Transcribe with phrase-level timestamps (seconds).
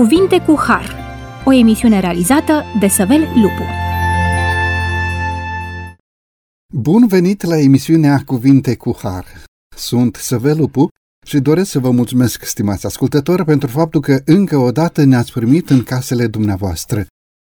[0.00, 0.96] Cuvinte cu Har,
[1.44, 3.62] o emisiune realizată de Săvel Lupu.
[6.72, 9.26] Bun venit la emisiunea Cuvinte cu Har.
[9.76, 10.88] Sunt Săvel Lupu
[11.26, 15.70] și doresc să vă mulțumesc, stimați ascultători, pentru faptul că încă o dată ne-ați primit
[15.70, 17.06] în casele dumneavoastră.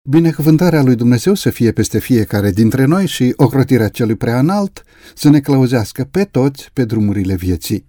[0.09, 4.83] Binecuvântarea lui Dumnezeu să fie peste fiecare dintre noi și ocrotirea celui prea înalt
[5.15, 7.85] să ne clăuzească pe toți pe drumurile vieții.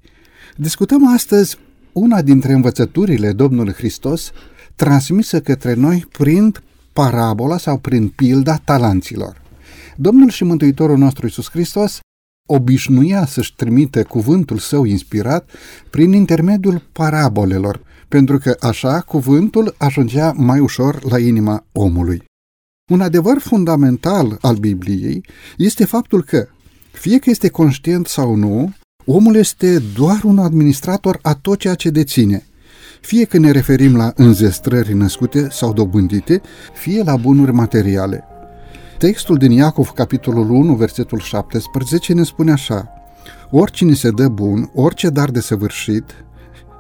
[0.57, 1.59] Discutăm astăzi
[1.93, 4.33] una dintre învățăturile Domnului Hristos
[4.77, 6.55] transmisă către noi prin
[6.93, 9.43] parabola sau prin pilda talanților.
[9.97, 11.99] Domnul și Mântuitorul nostru Iisus Hristos
[12.49, 15.51] obișnuia să-și trimite cuvântul său inspirat
[15.91, 22.25] prin intermediul parabolelor, pentru că așa cuvântul ajungea mai ușor la inima omului.
[22.91, 25.25] Un adevăr fundamental al Bibliei
[25.57, 26.49] este faptul că,
[26.93, 28.73] fie că este conștient sau nu,
[29.05, 32.47] omul este doar un administrator a tot ceea ce deține,
[33.05, 36.41] fie că ne referim la înzestrări născute sau dobândite,
[36.75, 38.25] fie la bunuri materiale.
[38.99, 42.89] Textul din Iacov, capitolul 1, versetul 17, ne spune așa,
[43.51, 46.05] Oricine se dă bun, orice dar de săvârșit,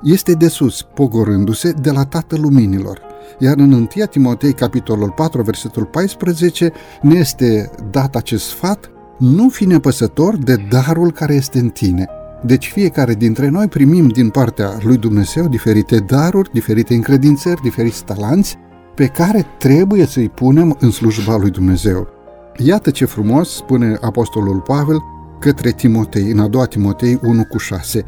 [0.02, 3.00] este de sus, pogorându-se de la Tatăl Luminilor.
[3.38, 9.64] Iar în 1 Timotei, capitolul 4, versetul 14, ne este dat acest sfat, nu fi
[9.64, 12.08] nepăsător de darul care este în tine.
[12.46, 18.58] Deci fiecare dintre noi primim din partea lui Dumnezeu diferite daruri, diferite încredințări, diferiți talanți
[18.94, 22.08] pe care trebuie să-i punem în slujba lui Dumnezeu.
[22.56, 25.02] Iată ce frumos spune Apostolul Pavel
[25.40, 28.04] către Timotei, în a doua Timotei 1 cu 6.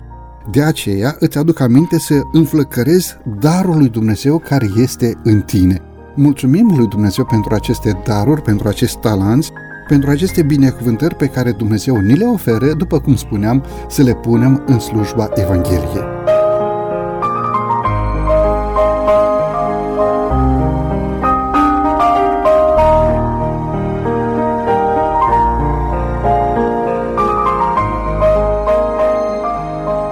[0.50, 5.80] De aceea îți aduc aminte să înflăcărezi darul lui Dumnezeu care este în tine.
[6.14, 9.52] Mulțumim lui Dumnezeu pentru aceste daruri, pentru acești talanți,
[9.88, 14.62] pentru aceste binecuvântări pe care Dumnezeu ni le oferă, după cum spuneam, să le punem
[14.66, 16.14] în slujba Evangheliei.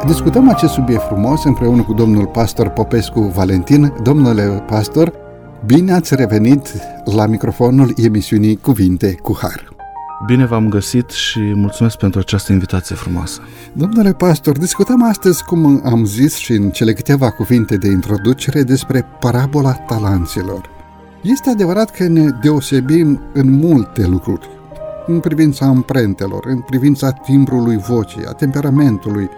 [0.07, 3.93] Discutăm acest subiect frumos împreună cu domnul pastor Popescu Valentin.
[4.03, 5.13] Domnule pastor,
[5.67, 6.69] bine ați revenit
[7.05, 9.74] la microfonul emisiunii Cuvinte cu Har.
[10.27, 13.41] Bine v-am găsit și mulțumesc pentru această invitație frumoasă.
[13.73, 19.07] Domnule pastor, discutăm astăzi, cum am zis și în cele câteva cuvinte de introducere, despre
[19.21, 20.71] parabola talanților.
[21.23, 24.49] Este adevărat că ne deosebim în multe lucruri,
[25.07, 29.31] în privința amprentelor, în privința timbrului vocii, a temperamentului,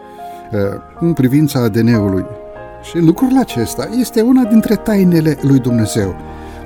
[0.53, 0.59] Uh,
[1.01, 2.25] în privința ADN-ului.
[2.83, 6.17] Și lucrul acesta este una dintre tainele lui Dumnezeu,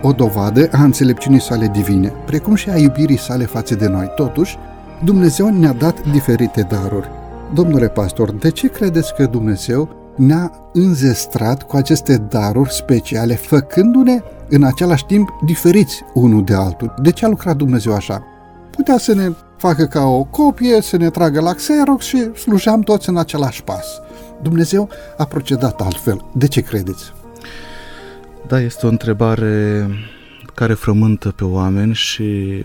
[0.02, 4.12] o dovadă a înțelepciunii sale divine, precum și a iubirii sale față de noi.
[4.16, 4.58] Totuși,
[5.04, 7.10] Dumnezeu ne-a dat diferite daruri.
[7.54, 14.62] Domnule pastor, de ce credeți că Dumnezeu ne-a înzestrat cu aceste daruri speciale, făcându-ne în
[14.62, 16.94] același timp diferiți unul de altul?
[17.02, 18.22] De ce a lucrat Dumnezeu așa?
[18.70, 23.08] Putea să ne facă ca o copie, să ne tragă la Xerox și slujeam toți
[23.08, 24.00] în același pas.
[24.42, 26.24] Dumnezeu a procedat altfel.
[26.32, 27.12] De ce credeți?
[28.50, 29.86] Da, este o întrebare
[30.54, 32.62] care frământă pe oameni și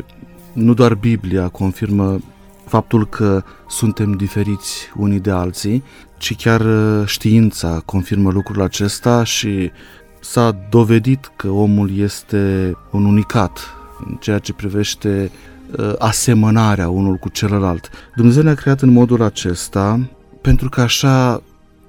[0.54, 2.20] nu doar Biblia confirmă
[2.66, 5.84] faptul că suntem diferiți unii de alții,
[6.18, 9.72] ci chiar uh, știința confirmă lucrul acesta și
[10.20, 13.60] s-a dovedit că omul este un unicat
[14.08, 15.32] în ceea ce privește
[15.78, 17.90] Uh, asemănarea unul cu celălalt.
[18.16, 20.00] Dumnezeu ne-a creat în modul acesta
[20.42, 21.42] pentru că așa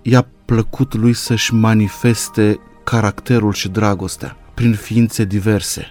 [0.02, 5.86] i-a plăcut lui să-și manifeste caracterul și dragostea prin ființe diverse.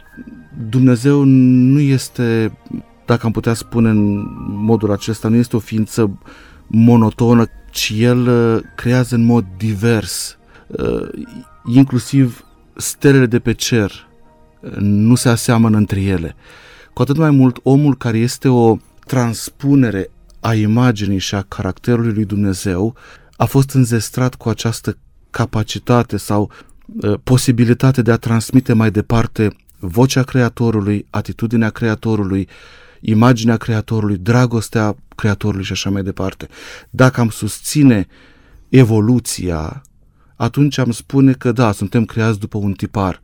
[0.69, 2.57] Dumnezeu nu este,
[3.06, 6.19] dacă am putea spune în modul acesta, nu este o ființă
[6.67, 11.09] monotonă, ci El uh, creează în mod divers, uh,
[11.66, 12.45] inclusiv
[12.75, 14.07] stelele de pe cer
[14.79, 16.35] nu se aseamănă între ele
[16.94, 22.25] cu atât mai mult omul care este o transpunere a imaginii și a caracterului lui
[22.25, 22.96] Dumnezeu
[23.37, 24.97] a fost înzestrat cu această
[25.29, 26.73] capacitate sau uh,
[27.23, 32.47] posibilitate de a transmite mai departe vocea Creatorului, atitudinea Creatorului,
[33.02, 36.47] imaginea Creatorului, dragostea Creatorului și așa mai departe.
[36.90, 38.08] Dacă am susține
[38.70, 39.82] evoluția,
[40.35, 43.22] atunci am spune că da, suntem creați după un tipar.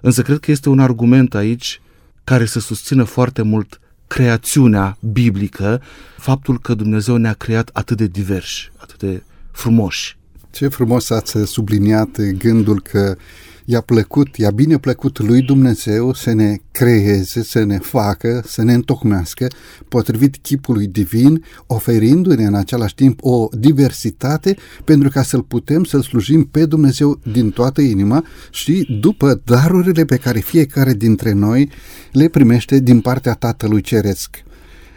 [0.00, 1.80] Însă cred că este un argument aici
[2.24, 5.82] care să susțină foarte mult creațiunea biblică,
[6.16, 10.16] faptul că Dumnezeu ne-a creat atât de diversi, atât de frumoși.
[10.54, 13.16] Ce frumos ați subliniat gândul că
[13.64, 18.72] i-a plăcut, i-a bine plăcut lui Dumnezeu să ne creeze, să ne facă, să ne
[18.72, 19.46] întocmească
[19.88, 26.44] potrivit chipului divin, oferindu-ne în același timp o diversitate pentru ca să-L putem să-L slujim
[26.44, 31.70] pe Dumnezeu din toată inima și după darurile pe care fiecare dintre noi
[32.12, 34.42] le primește din partea Tatălui Ceresc.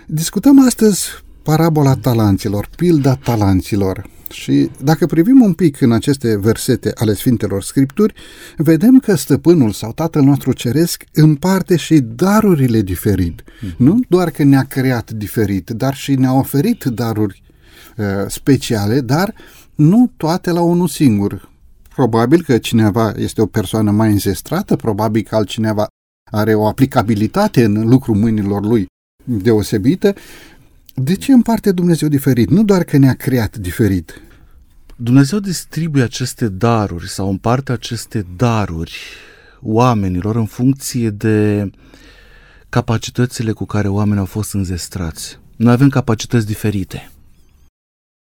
[0.06, 4.10] Discutăm astăzi parabola talanților, pilda talanților.
[4.30, 8.14] Și dacă privim un pic în aceste versete ale Sfintelor Scripturi,
[8.58, 13.42] vedem că stăpânul sau tatăl nostru ceresc împarte și darurile diferit.
[13.42, 13.78] Mm-hmm.
[13.78, 17.44] Nu doar că ne-a creat diferit, dar și ne-a oferit daruri
[17.98, 19.34] uh, speciale, dar
[19.76, 21.50] nu toate la unul singur.
[21.96, 25.88] Probabil că cineva este o persoană mai înzestrată, probabil că altcineva
[26.32, 28.86] are o aplicabilitate în lucrul mâinilor lui
[29.24, 30.16] deosebită,
[31.02, 32.50] de ce împarte Dumnezeu diferit?
[32.50, 34.22] Nu doar că ne-a creat diferit.
[34.96, 38.98] Dumnezeu distribuie aceste daruri sau împarte aceste daruri
[39.62, 41.70] oamenilor în funcție de
[42.70, 45.40] capacitățile cu care oamenii au fost înzestrați.
[45.56, 47.12] Noi avem capacități diferite.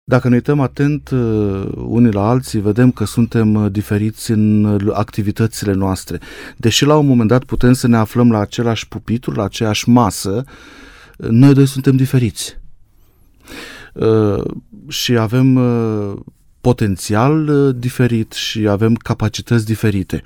[0.03, 4.93] Dacă ne uităm atent uh, unii la alții, vedem că suntem uh, diferiți în uh,
[4.93, 6.19] activitățile noastre.
[6.57, 10.43] Deși la un moment dat putem să ne aflăm la același pupitru, la aceeași masă,
[11.29, 12.57] noi doi suntem diferiți.
[13.93, 14.43] Uh,
[14.87, 16.19] și avem uh,
[16.61, 20.23] potențial uh, diferit și avem capacități diferite.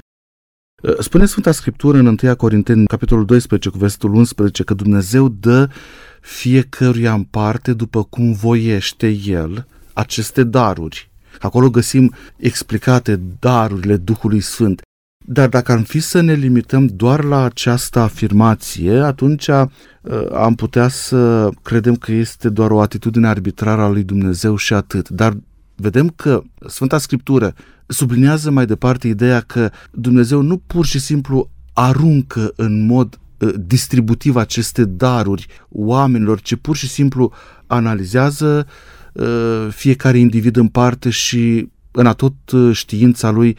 [1.00, 5.70] Spune Sfânta Scriptură în 1 Corinteni, capitolul 12, cu versetul 11, că Dumnezeu dă
[6.22, 11.12] fiecăruia în parte după cum voiește El aceste daruri.
[11.40, 14.82] Acolo găsim explicate darurile Duhului Sfânt.
[15.30, 19.66] Dar dacă am fi să ne limităm doar la această afirmație, atunci uh,
[20.34, 25.10] am putea să credem că este doar o atitudine arbitrară a lui Dumnezeu și atât.
[25.10, 25.38] Dar
[25.76, 27.54] vedem că Sfânta Scriptură
[27.88, 34.36] sublinează mai departe ideea că Dumnezeu nu pur și simplu aruncă în mod uh, distributiv
[34.36, 37.32] aceste daruri oamenilor, ci pur și simplu
[37.66, 38.68] analizează
[39.14, 42.34] uh, fiecare individ în parte și în atot
[42.72, 43.58] știința lui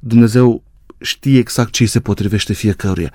[0.00, 0.64] Dumnezeu
[1.00, 3.12] știe exact ce îi se potrivește fiecăruia.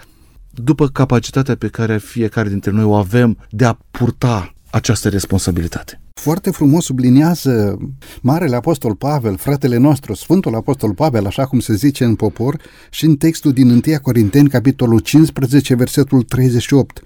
[0.54, 6.02] După capacitatea pe care fiecare dintre noi o avem de a purta această responsabilitate.
[6.14, 7.78] Foarte frumos subliniază
[8.22, 13.06] Marele Apostol Pavel, fratele nostru, Sfântul Apostol Pavel, așa cum se zice în popor, și
[13.06, 17.02] în textul din 1 Corinteni, capitolul 15, versetul 38.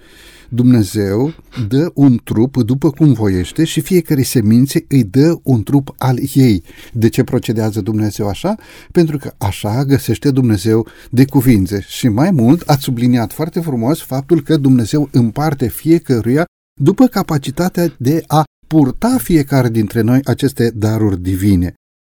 [0.48, 1.32] Dumnezeu
[1.68, 6.62] dă un trup după cum voiește și fiecare semințe îi dă un trup al ei.
[6.92, 8.54] De ce procedează Dumnezeu așa?
[8.92, 11.84] Pentru că așa găsește Dumnezeu de cuvințe.
[11.88, 16.44] Și mai mult ați subliniat foarte frumos faptul că Dumnezeu împarte fiecăruia
[16.80, 21.74] după capacitatea de a purta fiecare dintre noi aceste daruri divine.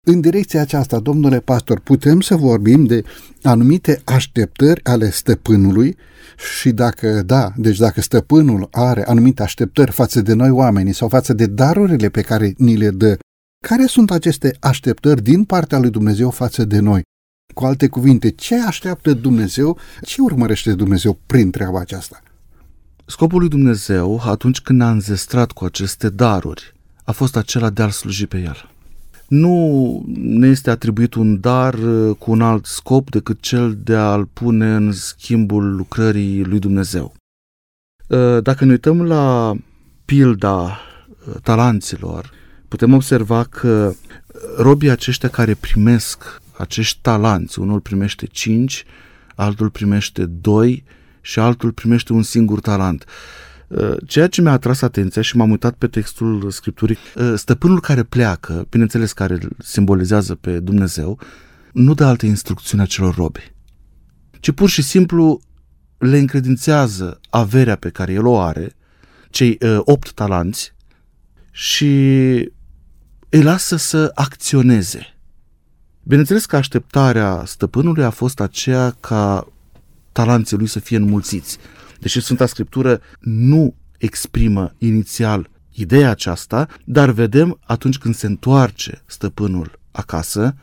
[0.10, 3.04] În direcția aceasta, domnule pastor, putem să vorbim de
[3.44, 5.98] anumite așteptări ale stăpânului
[6.60, 11.34] și dacă da, deci dacă stăpânul are anumite așteptări față de noi oamenii sau față
[11.34, 13.18] de darurile pe care ni le dă,
[13.66, 17.02] care sunt aceste așteptări din partea lui Dumnezeu față de noi?
[17.54, 22.22] Cu alte cuvinte, ce așteaptă Dumnezeu, ce urmărește Dumnezeu prin treaba aceasta?
[23.06, 26.74] Scopul lui Dumnezeu, atunci când a înzestrat cu aceste daruri,
[27.04, 28.76] a fost acela de a-L sluji pe El
[29.28, 34.26] nu ne este atribuit un dar uh, cu un alt scop decât cel de a-l
[34.26, 37.14] pune în schimbul lucrării lui Dumnezeu.
[38.08, 39.56] Uh, dacă ne uităm la
[40.06, 42.32] pilda uh, talanților,
[42.68, 43.94] putem observa că
[44.58, 48.84] robii aceștia care primesc acești talanți, unul primește cinci,
[49.36, 50.84] altul primește doi
[51.22, 53.06] și altul primește un singur talent.
[53.68, 58.04] Uh, ceea ce mi-a atras atenția și m-am uitat pe textul Scripturii, uh, stăpânul care
[58.04, 61.20] pleacă, bineînțeles care simbolizează pe Dumnezeu,
[61.74, 63.54] nu dă alte instrucțiuni acelor robi,
[64.40, 65.42] ci pur și simplu
[65.98, 68.76] le încredințează averea pe care el o are,
[69.30, 70.76] cei uh, opt talanți,
[71.52, 71.86] și
[73.30, 75.18] îi lasă să acționeze.
[76.04, 79.48] Bineînțeles că așteptarea stăpânului a fost aceea ca
[80.12, 81.58] talanții lui să fie înmulțiți,
[82.00, 89.80] Deși Sfânta Scriptură nu exprimă inițial ideea aceasta, dar vedem atunci când se întoarce stăpânul
[89.92, 90.56] acasă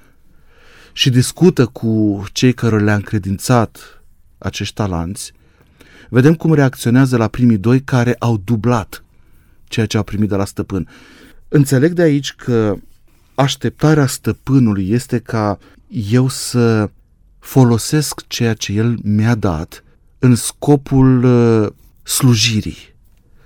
[0.92, 4.02] și discută cu cei care le-a încredințat
[4.38, 5.32] acești talanți,
[6.08, 9.04] vedem cum reacționează la primii doi care au dublat
[9.64, 10.88] ceea ce au primit de la stăpân.
[11.48, 12.76] Înțeleg de aici că
[13.34, 16.90] așteptarea stăpânului este ca eu să
[17.38, 19.83] folosesc ceea ce el mi-a dat
[20.24, 21.68] în scopul uh,
[22.02, 22.76] slujirii,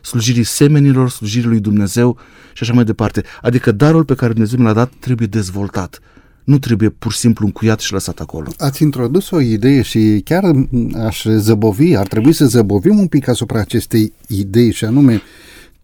[0.01, 2.19] slujirii semenilor, slujirii lui Dumnezeu
[2.53, 3.23] și așa mai departe.
[3.43, 6.01] Adică darul pe care Dumnezeu mi l-a dat trebuie dezvoltat.
[6.45, 8.51] nu trebuie pur și simplu încuiat și lăsat acolo.
[8.59, 10.45] Ați introdus o idee și chiar
[11.05, 15.23] aș zăbovi, ar trebui să zăbovim un pic asupra acestei idei și anume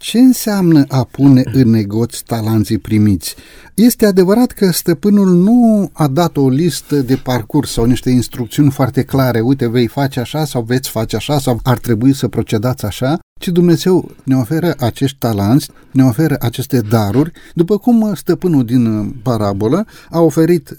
[0.04, 3.34] ce înseamnă a pune în negoț talanții primiți?
[3.74, 9.02] Este adevărat că stăpânul nu a dat o listă de parcurs sau niște instrucțiuni foarte
[9.02, 13.18] clare, uite, vei face așa sau veți face așa sau ar trebui să procedați așa,
[13.40, 19.86] ci Dumnezeu ne oferă acești talanți, ne oferă aceste daruri, după cum stăpânul din parabolă
[20.10, 20.76] a oferit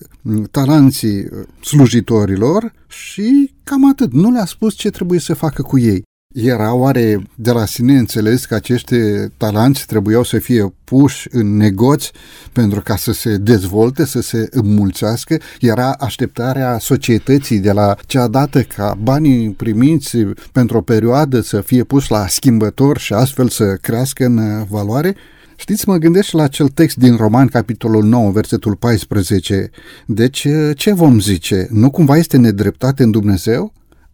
[0.51, 1.27] talanții
[1.61, 4.13] slujitorilor și cam atât.
[4.13, 6.03] Nu le-a spus ce trebuie să facă cu ei.
[6.35, 8.95] Era oare de la sine înțeles că acești
[9.37, 12.11] talanți trebuiau să fie puși în negoți
[12.51, 15.37] pentru ca să se dezvolte, să se înmulțească?
[15.59, 20.17] Era așteptarea societății de la cea dată ca banii primiți
[20.51, 25.15] pentru o perioadă să fie pus la schimbător și astfel să crească în valoare?
[25.55, 29.69] Știți, mă gândesc la acel text din Roman, capitolul 9, versetul 14.
[30.05, 31.67] Deci, ce vom zice?
[31.71, 33.73] Nu cumva este nedreptate în Dumnezeu?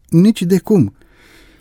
[0.09, 0.93] Nici de cum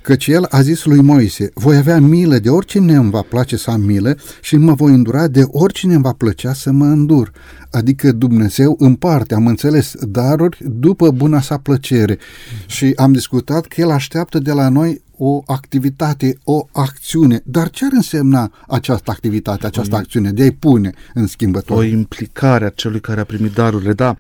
[0.03, 3.71] căci el a zis lui Moise, voi avea milă de oricine îmi va place să
[3.71, 7.33] am milă și mă voi îndura de oricine îmi va plăcea să mă îndur.
[7.71, 12.19] Adică Dumnezeu împarte, am înțeles, daruri după buna sa plăcere.
[12.67, 17.43] Și am discutat că el așteaptă de la noi o activitate, o acțiune.
[17.45, 21.77] Dar ce ar însemna această activitate, această acțiune de a-i pune în schimbător?
[21.77, 24.17] O implicare a celui care a primit darurile, da.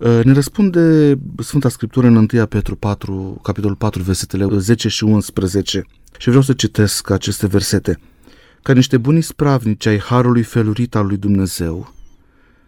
[0.00, 5.86] Uh, ne răspunde Sfânta Scriptură în 1 Petru 4, capitolul 4, versetele 10 și 11.
[6.18, 7.98] Și vreau să citesc aceste versete.
[8.62, 11.94] Ca niște buni spravnici ai harului felurit al lui Dumnezeu,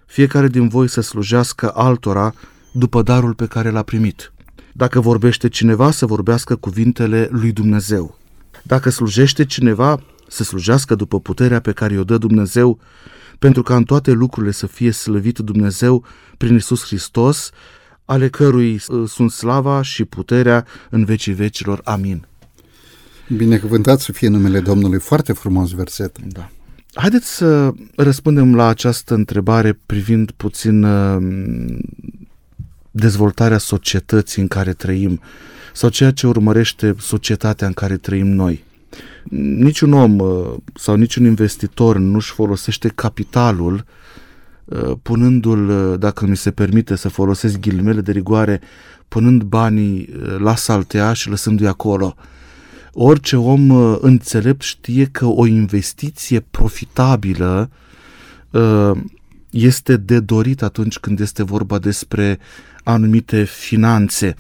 [0.07, 2.35] fiecare din voi să slujească altora
[2.73, 4.33] după darul pe care l-a primit.
[4.73, 8.19] Dacă vorbește cineva, să vorbească cuvintele lui Dumnezeu.
[8.63, 12.79] Dacă slujește cineva, să slujească după puterea pe care o dă Dumnezeu,
[13.43, 16.05] pentru ca în toate lucrurile să fie slăvit Dumnezeu
[16.37, 17.51] prin Isus Hristos,
[18.05, 21.81] ale cărui uh, sunt slava și puterea în vecii vecilor.
[21.85, 22.27] Amin.
[23.37, 24.99] Binecuvântat să fie numele Domnului.
[24.99, 26.19] Foarte frumos verset.
[26.19, 26.51] Da.
[26.95, 31.17] Haideți să răspundem la această întrebare privind puțin uh,
[32.91, 35.21] dezvoltarea societății în care trăim
[35.73, 38.65] sau ceea ce urmărește societatea în care trăim noi
[39.31, 43.85] niciun om uh, sau niciun investitor nu-și folosește capitalul
[44.65, 48.61] uh, punându-l, uh, dacă mi se permite să folosesc ghilimele de rigoare,
[49.09, 52.15] punând banii la saltea și lăsându-i acolo.
[52.93, 57.71] Orice om înțelept știe că o investiție profitabilă
[59.51, 62.39] este de dorit atunci când este vorba despre
[62.83, 64.35] anumite finanțe.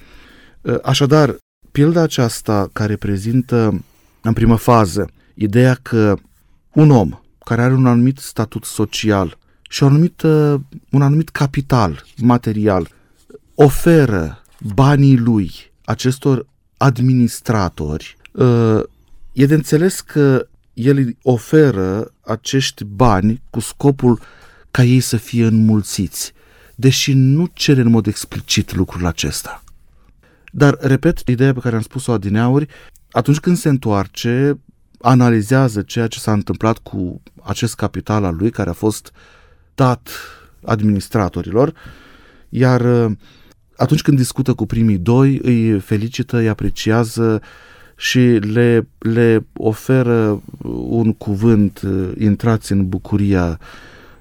[0.83, 1.37] Așadar,
[1.73, 3.83] pilda aceasta care prezintă
[4.23, 6.17] în primă fază, ideea că
[6.73, 9.38] un om care are un anumit statut social
[9.69, 10.23] și un anumit,
[10.91, 12.88] un anumit capital material
[13.55, 14.43] oferă
[14.75, 15.52] banii lui
[15.85, 18.83] acestor administratori, ă,
[19.33, 24.21] e de înțeles că el îi oferă acești bani cu scopul
[24.71, 26.33] ca ei să fie înmulțiți,
[26.75, 29.64] deși nu cere în mod explicit lucrul acesta.
[30.52, 32.69] Dar, repet, ideea pe care am spus-o adineauri
[33.12, 34.59] atunci când se întoarce,
[35.00, 39.12] analizează ceea ce s-a întâmplat cu acest capital al lui care a fost
[39.75, 40.09] dat
[40.64, 41.75] administratorilor,
[42.49, 43.12] iar uh,
[43.76, 47.42] atunci când discută cu primii doi, îi felicită, îi apreciază
[47.97, 50.42] și le, le oferă
[50.88, 53.59] un cuvânt, uh, intrați în bucuria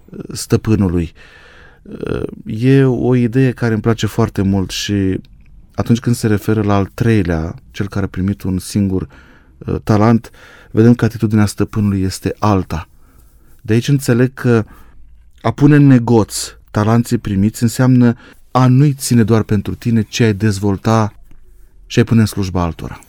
[0.06, 1.12] uh, stăpânului.
[2.46, 5.20] E o idee care îmi place foarte mult și
[5.82, 9.08] atunci când se referă la al treilea, cel care a primit un singur
[9.58, 10.32] uh, talent,
[10.72, 12.88] vedem că atitudinea stăpânului este alta.
[13.62, 14.66] De aici înțeleg că
[15.42, 16.36] a pune în negoț
[16.72, 18.16] talanții primiți înseamnă
[18.52, 21.14] a nu-i ține doar pentru tine, ci ai dezvolta
[21.86, 23.00] și ai pune în slujba altora.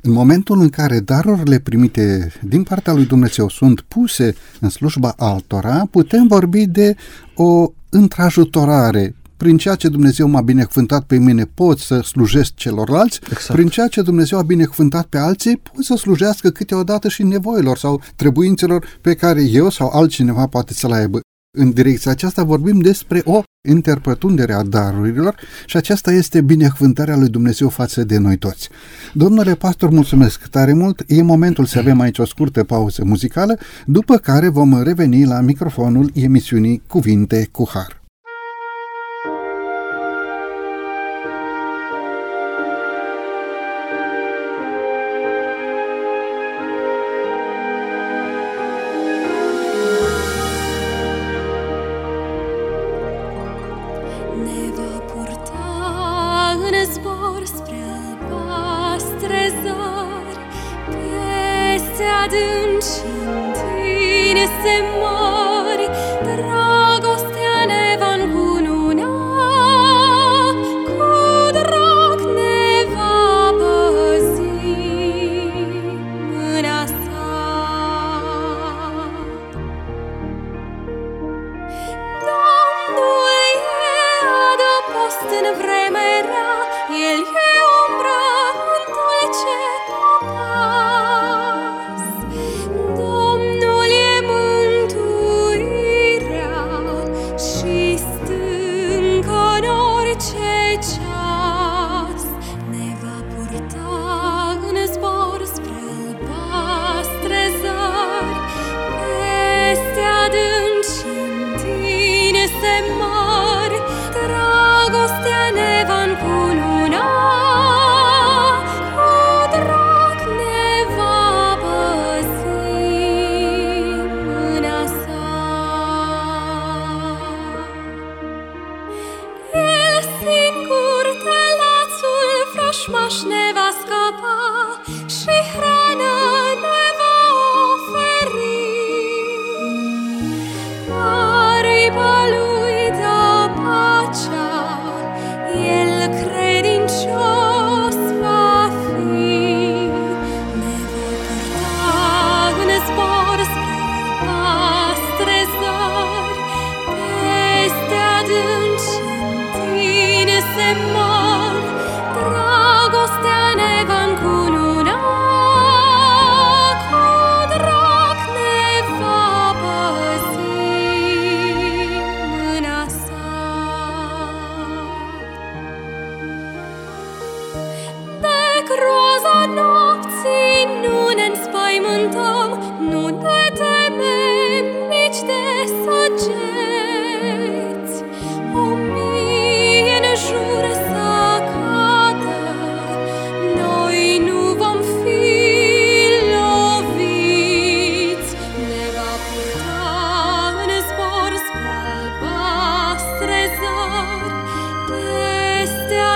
[0.00, 5.86] În momentul în care darurile primite din partea lui Dumnezeu sunt puse în slujba altora,
[5.90, 6.96] putem vorbi de
[7.34, 13.52] o întrajutorare prin ceea ce Dumnezeu m-a binecuvântat pe mine pot să slujesc celorlalți, exact.
[13.52, 18.02] prin ceea ce Dumnezeu a binecuvântat pe alții pot să slujească câteodată și nevoilor sau
[18.16, 21.20] trebuințelor pe care eu sau altcineva poate să le aibă.
[21.58, 25.34] În direcția aceasta vorbim despre o interpretundere a darurilor
[25.66, 28.68] și aceasta este binecuvântarea lui Dumnezeu față de noi toți.
[29.12, 31.02] Domnule pastor, mulțumesc tare mult.
[31.06, 36.10] E momentul să avem aici o scurtă pauză muzicală, după care vom reveni la microfonul
[36.14, 37.97] emisiunii Cuvinte cu Har.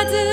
[0.03, 0.32] adı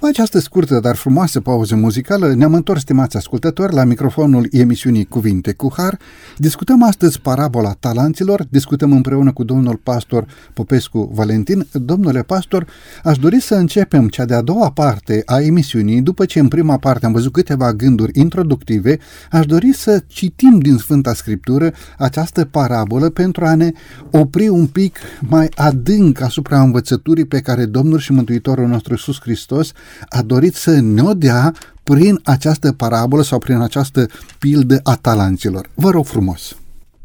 [0.00, 5.52] După această scurtă, dar frumoasă pauză muzicală, ne-am întors, stimați ascultători, la microfonul emisiunii Cuvinte
[5.52, 5.98] cu Har.
[6.36, 11.66] Discutăm astăzi parabola talanților, discutăm împreună cu domnul pastor Popescu Valentin.
[11.72, 12.66] Domnule pastor,
[13.04, 16.02] aș dori să începem cea de-a doua parte a emisiunii.
[16.02, 18.98] După ce în prima parte am văzut câteva gânduri introductive,
[19.30, 23.72] aș dori să citim din Sfânta Scriptură această parabolă pentru a ne
[24.10, 29.72] opri un pic mai adânc asupra învățăturii pe care Domnul și Mântuitorul nostru Iisus Hristos
[30.08, 34.06] a dorit să ne dea prin această parabolă sau prin această
[34.38, 35.68] pildă a talanților.
[35.74, 36.56] Vă rog frumos!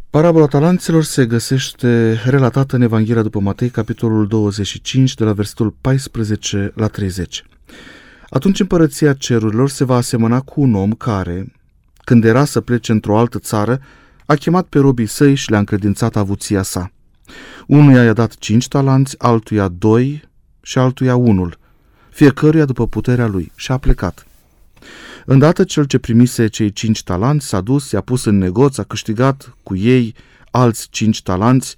[0.09, 6.71] Parabola talanților se găsește relatată în Evanghelia după Matei, capitolul 25, de la versetul 14
[6.75, 7.43] la 30.
[8.29, 11.53] Atunci împărăția cerurilor se va asemăna cu un om care,
[12.03, 13.79] când era să plece într-o altă țară,
[14.25, 16.91] a chemat pe robii săi și le-a încredințat avuția sa.
[17.67, 20.29] Unuia i-a dat cinci talanți, altuia doi
[20.61, 21.57] și altuia unul,
[22.15, 24.27] fiecăruia după puterea lui, și a plecat.
[25.25, 29.55] Îndată cel ce primise cei cinci talanți s-a dus, i-a pus în negoț, a câștigat
[29.63, 30.15] cu ei
[30.51, 31.75] alți cinci talanți,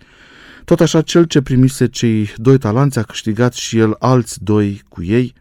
[0.65, 5.03] tot așa cel ce primise cei doi talanți a câștigat și el alți doi cu
[5.03, 5.33] ei.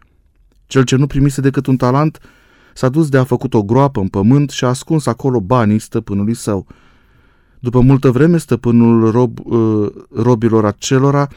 [0.66, 2.20] Cel ce nu primise decât un talent
[2.74, 6.34] s-a dus de a făcut o groapă în pământ și a ascuns acolo banii stăpânului
[6.34, 6.66] său.
[7.58, 11.28] După multă vreme, stăpânul rob, uh, robilor acelora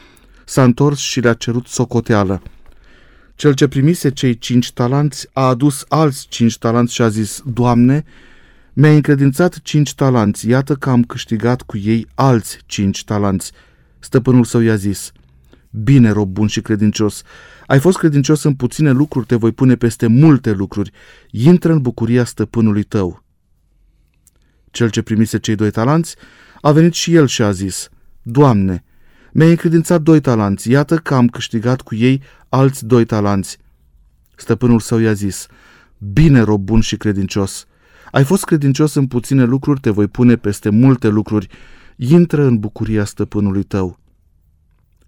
[0.44, 2.42] s-a întors și le-a cerut socoteală.
[3.40, 8.04] Cel ce primise cei cinci talanți a adus alți cinci talanți și a zis, Doamne,
[8.72, 13.52] mi-ai încredințat cinci talanți, iată că am câștigat cu ei alți cinci talanți.
[13.98, 15.12] Stăpânul său i-a zis,
[15.70, 17.22] Bine, rob bun și credincios,
[17.66, 20.90] ai fost credincios în puține lucruri, te voi pune peste multe lucruri.
[21.30, 23.24] Intră în bucuria stăpânului tău.
[24.70, 26.16] Cel ce primise cei doi talanți
[26.60, 27.88] a venit și el și a zis,
[28.22, 28.84] Doamne,
[29.32, 33.58] mi-ai încredințat doi talanți, iată că am câștigat cu ei alți doi talanți.
[34.36, 35.46] Stăpânul său i-a zis,
[35.98, 37.66] Bine, rob bun și credincios,
[38.10, 41.48] ai fost credincios în puține lucruri, te voi pune peste multe lucruri.
[41.96, 43.98] Intră în bucuria stăpânului tău.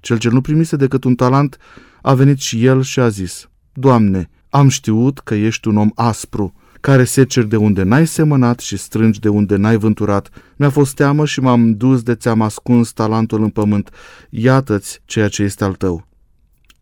[0.00, 1.56] Cel ce nu primise decât un talent
[2.02, 6.54] a venit și el și a zis, Doamne, am știut că ești un om aspru,
[6.82, 10.28] care seceri de unde n-ai semănat și strângi de unde n-ai vânturat.
[10.56, 13.90] Mi-a fost teamă și m-am dus de ți-am ascuns talentul în pământ.
[14.30, 16.06] Iată-ți ceea ce este al tău.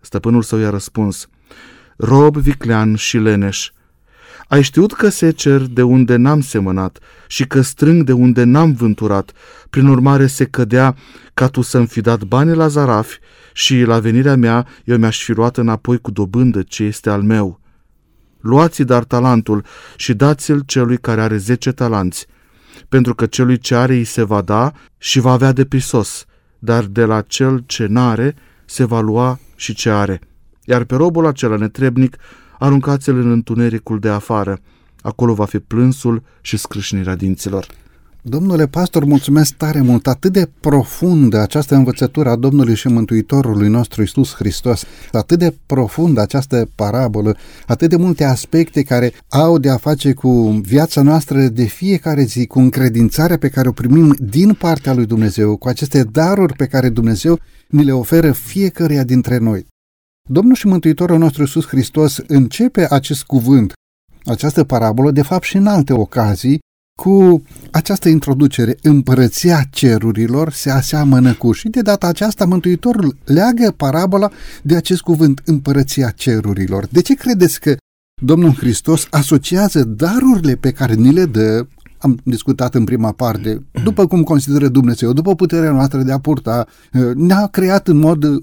[0.01, 1.29] Stăpânul său i-a răspuns,
[1.97, 3.71] Rob viclean și leneș,
[4.49, 9.33] ai știut că secer de unde n-am semănat și că strâng de unde n-am vânturat.
[9.71, 10.97] Prin urmare se cădea
[11.35, 13.19] ca tu să-mi fi dat bani la zarafi
[13.53, 17.61] și la venirea mea eu mi-aș fi luat înapoi cu dobândă ce este al meu.
[18.41, 19.65] Luați dar talentul
[19.97, 22.27] și dați-l celui care are zece talanți,
[22.89, 26.25] pentru că celui ce are îi se va da și va avea de prisos,
[26.59, 30.21] dar de la cel ce n-are se va lua și ce are.
[30.65, 32.17] Iar pe robul acela netrebnic
[32.59, 34.59] aruncați-l în întunericul de afară.
[35.03, 37.67] Acolo va fi plânsul și scrâșnirea dinților.
[38.23, 44.03] Domnule pastor, mulțumesc tare mult, atât de profundă această învățătură a Domnului și Mântuitorului nostru
[44.03, 49.77] Isus Hristos, atât de profundă această parabolă, atât de multe aspecte care au de a
[49.77, 50.31] face cu
[50.63, 55.57] viața noastră de fiecare zi, cu încredințarea pe care o primim din partea lui Dumnezeu,
[55.57, 59.67] cu aceste daruri pe care Dumnezeu ni le oferă fiecăruia dintre noi.
[60.29, 63.73] Domnul și Mântuitorul nostru Iisus Hristos începe acest cuvânt,
[64.25, 66.61] această parabolă, de fapt și în alte ocazii,
[67.01, 74.31] cu această introducere, împărăția cerurilor se aseamănă cu și de data aceasta Mântuitorul leagă parabola
[74.63, 76.87] de acest cuvânt, împărăția cerurilor.
[76.91, 77.77] De ce credeți că
[78.23, 81.67] Domnul Hristos asociază darurile pe care ni le dă
[82.03, 86.67] am discutat în prima parte, după cum consideră Dumnezeu, după puterea noastră de a purta,
[86.93, 88.41] uh, ne-a creat în mod uh,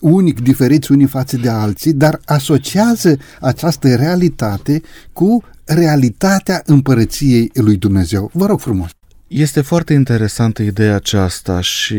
[0.00, 4.80] unic, diferiți unii față de alții, dar asociază această realitate
[5.12, 8.30] cu realitatea împărăției lui Dumnezeu.
[8.32, 8.90] Vă rog frumos!
[9.26, 11.96] Este foarte interesantă ideea aceasta și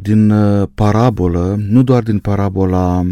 [0.00, 3.06] din uh, parabolă, nu doar din parabola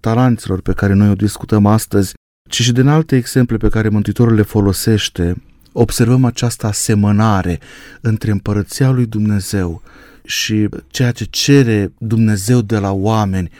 [0.00, 2.12] talanților pe care noi o discutăm astăzi,
[2.48, 5.36] ci și din alte exemple pe care Mântuitorul le folosește
[5.72, 7.60] observăm această asemănare
[8.00, 9.82] între împărăția lui Dumnezeu
[10.24, 13.50] și ceea ce cere Dumnezeu de la oameni.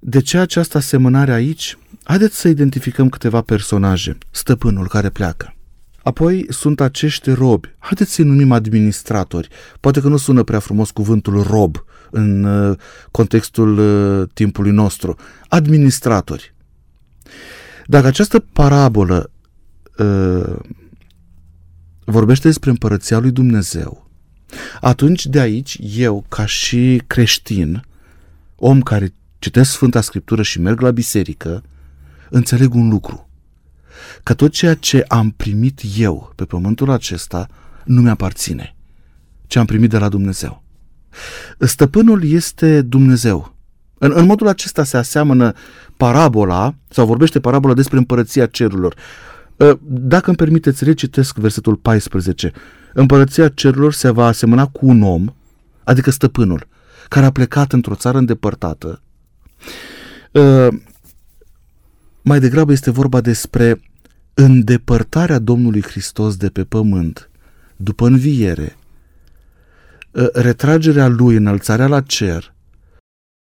[0.00, 1.78] De ce această asemănare aici?
[2.02, 4.18] Haideți să identificăm câteva personaje.
[4.30, 5.54] Stăpânul care pleacă.
[6.02, 7.74] Apoi sunt acești robi.
[7.78, 9.48] Haideți să-i numim administratori.
[9.80, 12.78] Poate că nu sună prea frumos cuvântul rob în uh,
[13.10, 15.16] contextul uh, timpului nostru.
[15.48, 16.54] Administratori.
[17.86, 19.30] Dacă această parabolă
[19.98, 20.56] uh,
[22.10, 24.10] vorbește despre împărăția lui Dumnezeu,
[24.80, 27.84] atunci de aici eu, ca și creștin,
[28.56, 31.62] om care citesc Sfânta Scriptură și merg la biserică,
[32.30, 33.28] înțeleg un lucru.
[34.22, 37.48] Că tot ceea ce am primit eu pe pământul acesta
[37.84, 38.76] nu mi-aparține,
[39.46, 40.62] ce am primit de la Dumnezeu.
[41.58, 43.54] Stăpânul este Dumnezeu.
[43.98, 45.52] În, în modul acesta se aseamănă
[45.96, 48.94] parabola, sau vorbește parabola despre împărăția cerurilor.
[49.60, 52.52] Ă, dacă îmi permiteți, recitesc versetul 14.
[52.94, 55.34] Împărăția cerurilor se va asemăna cu un om,
[55.84, 56.66] adică stăpânul,
[57.08, 59.02] care a plecat într-o țară îndepărtată.
[60.34, 60.68] Ă,
[62.22, 63.80] mai degrabă este vorba despre
[64.34, 67.30] îndepărtarea Domnului Hristos de pe pământ,
[67.76, 68.76] după înviere,
[70.32, 72.54] retragerea lui, înălțarea la cer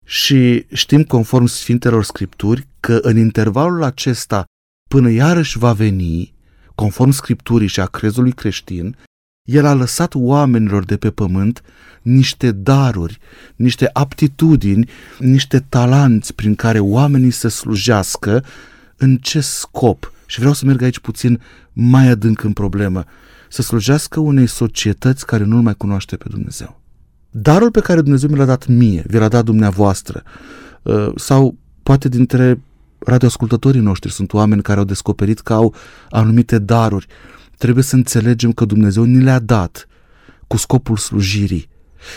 [0.06, 4.46] și știm conform Sfintelor Scripturi că în intervalul acesta
[4.88, 6.34] până iarăși va veni,
[6.76, 8.96] conform Scripturii și a crezului creștin,
[9.44, 11.62] el a lăsat oamenilor de pe pământ
[12.02, 13.20] niște daruri,
[13.56, 18.44] niște aptitudini, niște talanți prin care oamenii să slujească
[18.98, 20.12] în ce scop?
[20.26, 21.42] Și vreau să merg aici puțin
[21.74, 23.04] mai adânc în problemă.
[23.50, 26.82] Să slujească unei societăți care nu-L mai cunoaște pe Dumnezeu.
[27.32, 30.24] Darul pe care Dumnezeu mi l-a dat mie, vi l-a dat dumneavoastră,
[30.82, 32.62] uh, sau poate dintre
[33.00, 35.76] radioascultătorii noștri sunt oameni care au descoperit că au
[36.10, 37.08] anumite daruri.
[37.58, 39.88] Trebuie să înțelegem că Dumnezeu ni le-a dat
[40.48, 41.70] cu scopul slujirii.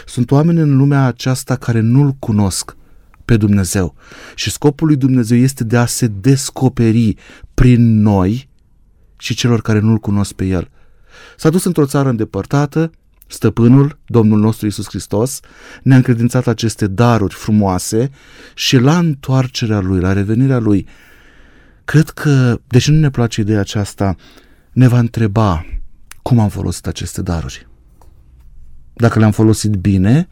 [0.07, 2.77] Sunt oameni în lumea aceasta care nu-L cunosc
[3.25, 3.95] pe Dumnezeu
[4.35, 7.15] și scopul lui Dumnezeu este de a se descoperi
[7.55, 8.49] prin noi
[9.19, 10.71] și celor care nu-L cunosc pe El.
[11.37, 12.91] S-a dus într-o țară îndepărtată,
[13.33, 15.41] Stăpânul, Domnul nostru Isus Hristos,
[15.83, 18.11] ne-a încredințat aceste daruri frumoase
[18.55, 20.87] și la întoarcerea Lui, la revenirea Lui,
[21.85, 24.17] cred că, deși nu ne place ideea aceasta,
[24.73, 25.67] ne va întreba
[26.23, 27.69] cum am folosit aceste daruri.
[28.93, 30.29] Dacă le-am folosit bine,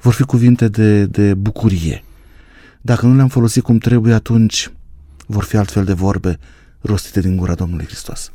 [0.00, 2.04] vor fi cuvinte de, de bucurie.
[2.80, 4.72] Dacă nu le-am folosit cum trebuie, atunci
[5.26, 6.38] vor fi altfel de vorbe
[6.80, 8.32] rostite din gura Domnului Hristos.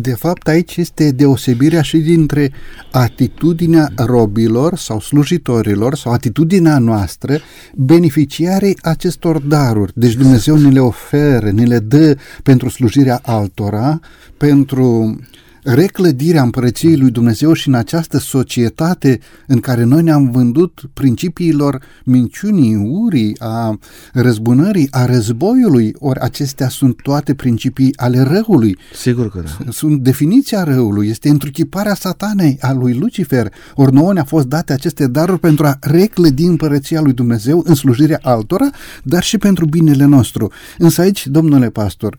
[0.00, 2.52] De fapt, aici este deosebirea și dintre
[2.90, 7.38] atitudinea robilor sau slujitorilor sau atitudinea noastră
[7.74, 9.92] beneficiarii acestor daruri.
[9.94, 14.00] Deci Dumnezeu ne le oferă, ne le dă pentru slujirea altora,
[14.36, 15.18] pentru
[15.62, 22.74] reclădirea împărăției lui Dumnezeu și în această societate în care noi ne-am vândut principiilor minciunii,
[22.74, 23.78] urii, a
[24.12, 28.78] răzbunării, a războiului, ori acestea sunt toate principii ale răului.
[28.94, 29.70] Sigur că da.
[29.70, 35.06] Sunt definiția răului, este întruchiparea satanei a lui Lucifer, ori nouă ne-a fost date aceste
[35.06, 38.70] daruri pentru a reclădi împărăția lui Dumnezeu în slujirea altora,
[39.02, 40.52] dar și pentru binele nostru.
[40.78, 42.16] Însă aici, domnule pastor,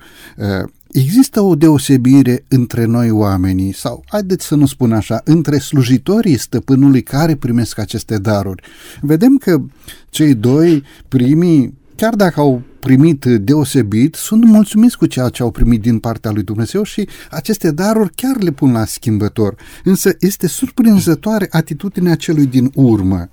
[0.91, 7.01] Există o deosebire între noi oamenii, sau haideți să nu spun așa, între slujitorii stăpânului
[7.01, 8.63] care primesc aceste daruri.
[9.01, 9.61] Vedem că
[10.09, 15.81] cei doi primii, chiar dacă au primit deosebit, sunt mulțumiți cu ceea ce au primit
[15.81, 19.55] din partea lui Dumnezeu și aceste daruri chiar le pun la schimbător.
[19.83, 23.29] Însă este surprinzătoare atitudinea celui din urmă.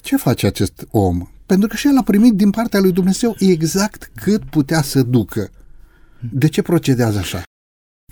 [0.00, 1.28] Ce face acest om?
[1.46, 5.50] Pentru că și el a primit din partea lui Dumnezeu exact cât putea să ducă.
[6.30, 7.42] De ce procedează așa?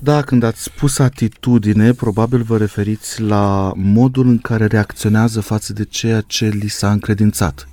[0.02, 5.84] Da, când ați spus atitudine, probabil vă referiți la modul în care reacționează față de
[5.84, 7.68] ceea ce li s-a încredințat.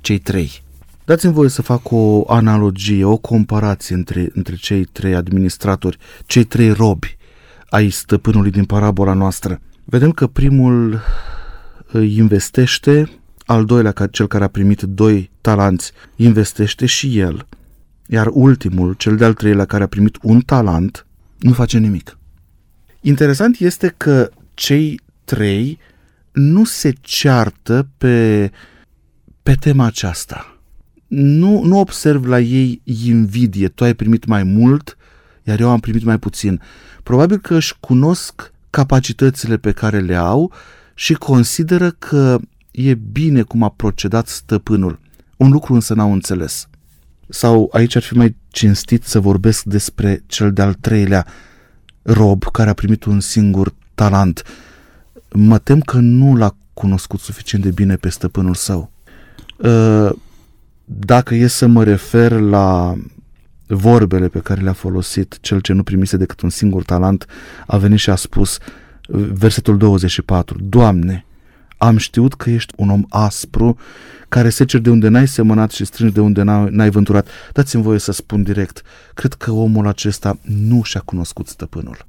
[0.00, 0.62] Cei trei.
[1.04, 6.70] Dați-mi voie să fac o analogie, o comparație între, între cei trei administratori, cei trei
[6.72, 7.16] robi
[7.68, 9.60] ai stăpânului din parabola noastră.
[9.84, 11.00] Vedem că primul
[11.86, 13.10] îi investește,
[13.44, 17.46] al doilea, cel care a primit doi talanți, investește și el
[18.08, 21.06] iar ultimul, cel de-al treilea care a primit un talent,
[21.38, 22.18] nu face nimic.
[23.00, 25.78] Interesant este că cei trei
[26.32, 28.50] nu se ceartă pe,
[29.42, 30.58] pe tema aceasta.
[31.06, 34.96] Nu, nu observ la ei invidie, tu ai primit mai mult,
[35.42, 36.60] iar eu am primit mai puțin.
[37.02, 40.52] Probabil că își cunosc capacitățile pe care le au
[40.94, 42.38] și consideră că
[42.70, 44.98] e bine cum a procedat stăpânul.
[45.36, 46.68] Un lucru însă n-au înțeles.
[47.28, 51.26] Sau aici ar fi mai cinstit să vorbesc despre cel de-al treilea
[52.02, 54.42] rob care a primit un singur talent.
[55.32, 58.90] Mă tem că nu l-a cunoscut suficient de bine pe stăpânul său.
[59.62, 60.14] Ă,
[60.84, 62.96] dacă e să mă refer la
[63.66, 67.26] vorbele pe care le-a folosit cel ce nu primise decât un singur talent,
[67.66, 68.58] a venit și a spus,
[69.32, 71.26] versetul 24, Doamne,
[71.76, 73.78] am știut că ești un om aspru,
[74.28, 77.28] care seceri de unde n-ai semănat și strângi de unde n-ai vânturat.
[77.52, 78.82] Dați-mi voie să spun direct,
[79.14, 82.06] cred că omul acesta nu și-a cunoscut stăpânul.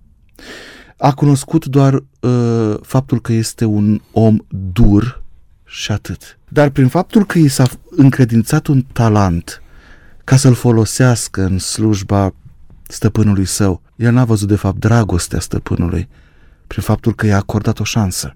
[0.97, 4.37] A cunoscut doar uh, faptul că este un om
[4.73, 5.23] dur
[5.65, 6.39] și atât.
[6.49, 9.61] Dar prin faptul că i s-a încredințat un talent
[10.23, 12.33] ca să-l folosească în slujba
[12.87, 16.07] stăpânului său, el n-a văzut de fapt dragostea stăpânului
[16.67, 18.35] prin faptul că i-a acordat o șansă.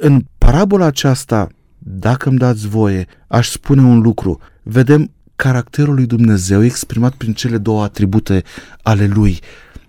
[0.00, 1.48] În parabola aceasta,
[1.78, 4.40] dacă îmi dați voie, aș spune un lucru.
[4.62, 8.42] Vedem caracterul lui Dumnezeu exprimat prin cele două atribute
[8.82, 9.38] ale lui,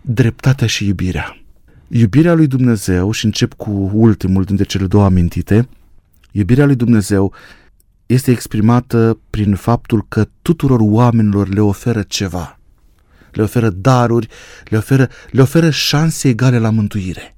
[0.02, 1.38] dreptatea și iubirea.
[1.88, 5.70] Iubirea lui Dumnezeu, și încep cu ultimul dintre cele două amintite,
[6.32, 7.34] iubirea lui Dumnezeu
[8.06, 12.60] este exprimată prin faptul că tuturor oamenilor le oferă ceva.
[13.32, 14.28] Le oferă daruri,
[14.66, 17.36] le oferă, le oferă șanse egale la mântuire.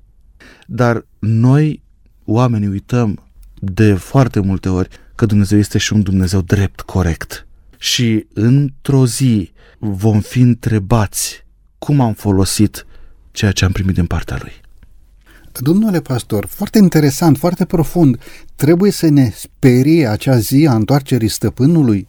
[0.68, 1.82] Dar noi
[2.30, 3.24] oamenii uităm
[3.60, 7.48] de foarte multe ori că Dumnezeu este și un Dumnezeu drept, corect.
[7.78, 11.46] Și într-o zi vom fi întrebați
[11.78, 12.86] cum am folosit
[13.32, 14.52] ceea ce am primit din partea Lui.
[15.60, 18.20] Domnule pastor, foarte interesant, foarte profund.
[18.56, 22.08] Trebuie să ne sperie acea zi a întoarcerii stăpânului?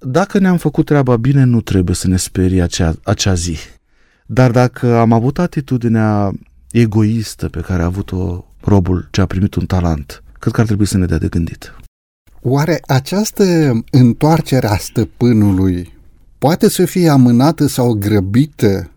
[0.00, 3.56] Dacă ne-am făcut treaba bine, nu trebuie să ne sperie acea, acea zi.
[4.26, 6.32] Dar dacă am avut atitudinea
[6.70, 10.86] egoistă pe care a avut-o robul ce a primit un talent, cred că ar trebui
[10.86, 11.74] să ne dea de gândit.
[12.42, 13.44] Oare această
[13.90, 15.92] întoarcere a stăpânului
[16.38, 18.90] poate să fie amânată sau grăbită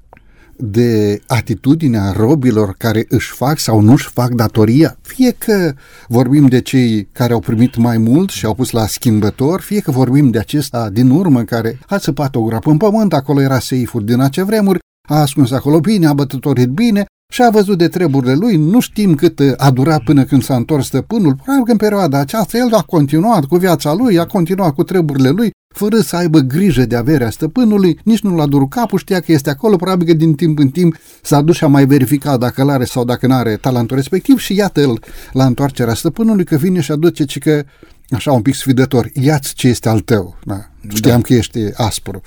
[0.63, 5.73] de atitudinea robilor care își fac sau nu își fac datoria, fie că
[6.07, 9.91] vorbim de cei care au primit mai mult și au pus la schimbător, fie că
[9.91, 14.05] vorbim de acesta din urmă care a săpat o groapă în pământ, acolo era seiful
[14.05, 18.33] din acea vremuri, a ascuns acolo bine, a bătătorit bine și a văzut de treburile
[18.33, 22.17] lui, nu știm cât a durat până când s-a întors stăpânul, probabil că în perioada
[22.19, 26.39] aceasta el a continuat cu viața lui, a continuat cu treburile lui, fără să aibă
[26.39, 30.13] grijă de averea stăpânului, nici nu l-a durut capul, știa că este acolo, probabil că
[30.13, 33.33] din timp în timp s-a dus și a mai verificat dacă l-are sau dacă nu
[33.33, 34.99] are talentul respectiv și iată-l
[35.31, 37.63] la întoarcerea stăpânului că vine și aduce ci că
[38.09, 40.35] așa un pic sfidător, ia-ți ce este al tău.
[40.43, 40.69] Da.
[40.93, 41.25] Știam da.
[41.27, 42.21] că ești aspru.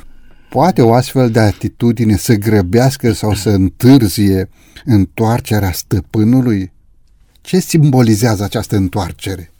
[0.54, 4.48] Poate o astfel de atitudine să grăbească sau să întârzie
[4.84, 6.72] întoarcerea stăpânului?
[7.40, 9.52] Ce simbolizează această întoarcere?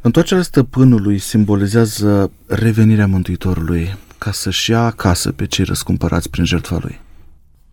[0.00, 7.00] Întoarcerea stăpânului simbolizează revenirea Mântuitorului ca să-și ia acasă pe cei răscumpărați prin jertfa lui.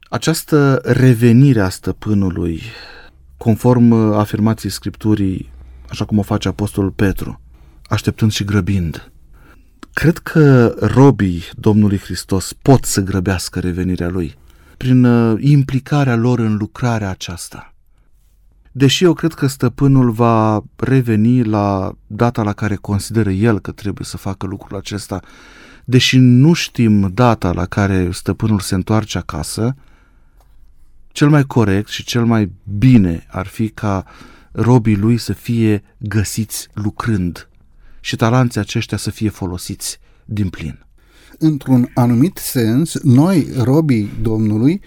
[0.09, 2.61] Această revenire a stăpânului,
[3.37, 5.51] conform afirmației Scripturii,
[5.89, 7.41] așa cum o face Apostolul Petru,
[7.83, 9.10] așteptând și grăbind,
[9.93, 14.37] cred că robii Domnului Hristos pot să grăbească revenirea lui
[14.77, 17.73] prin uh, implicarea lor în lucrarea aceasta.
[18.71, 24.05] Deși eu cred că stăpânul va reveni la data la care consideră el că trebuie
[24.05, 25.19] să facă lucrul acesta,
[25.85, 29.75] deși nu știm data la care stăpânul se întoarce acasă,
[31.11, 34.05] cel mai corect și cel mai bine ar fi ca
[34.51, 37.49] robii lui să fie găsiți lucrând
[38.01, 40.85] și talanții aceștia să fie folosiți din plin.
[41.37, 44.81] Într-un anumit sens, noi, robii Domnului,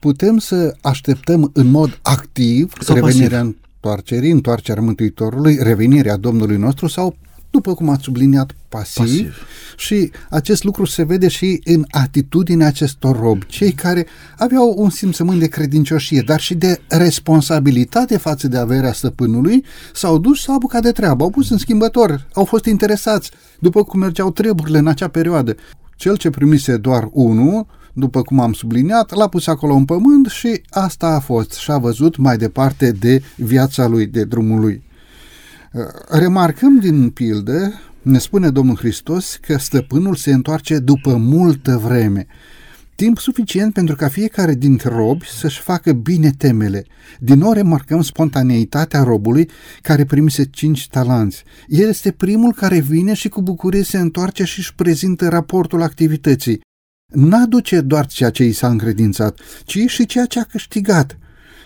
[0.00, 3.58] putem să așteptăm în mod activ sau revenirea pasiv.
[3.74, 7.16] întoarcerii, întoarcerea Mântuitorului, revenirea Domnului nostru sau
[7.54, 9.46] după cum ați subliniat, pasiv, pasiv.
[9.76, 14.06] Și acest lucru se vede și în atitudinea acestor robi, cei care
[14.38, 20.42] aveau un simțământ de credincioșie, dar și de responsabilitate față de averea stăpânului, s-au dus,
[20.42, 24.78] s-au apucat de treabă, au pus în schimbător, au fost interesați, după cum mergeau treburile
[24.78, 25.56] în acea perioadă.
[25.96, 30.62] Cel ce primise doar unul, după cum am subliniat, l-a pus acolo în pământ și
[30.70, 34.82] asta a fost și a văzut mai departe de viața lui, de drumul lui.
[35.74, 42.26] Uh, remarcăm din pildă, ne spune Domnul Hristos că stăpânul se întoarce după multă vreme,
[42.94, 46.84] timp suficient pentru ca fiecare dintre robi să-și facă bine temele.
[47.20, 49.48] Din nou remarcăm spontaneitatea robului
[49.82, 51.44] care primise cinci talanți.
[51.68, 56.60] El este primul care vine și cu bucurie se întoarce și își prezintă raportul activității
[57.12, 61.18] n-aduce doar ceea ce i s-a încredințat, ci și ceea ce a câștigat.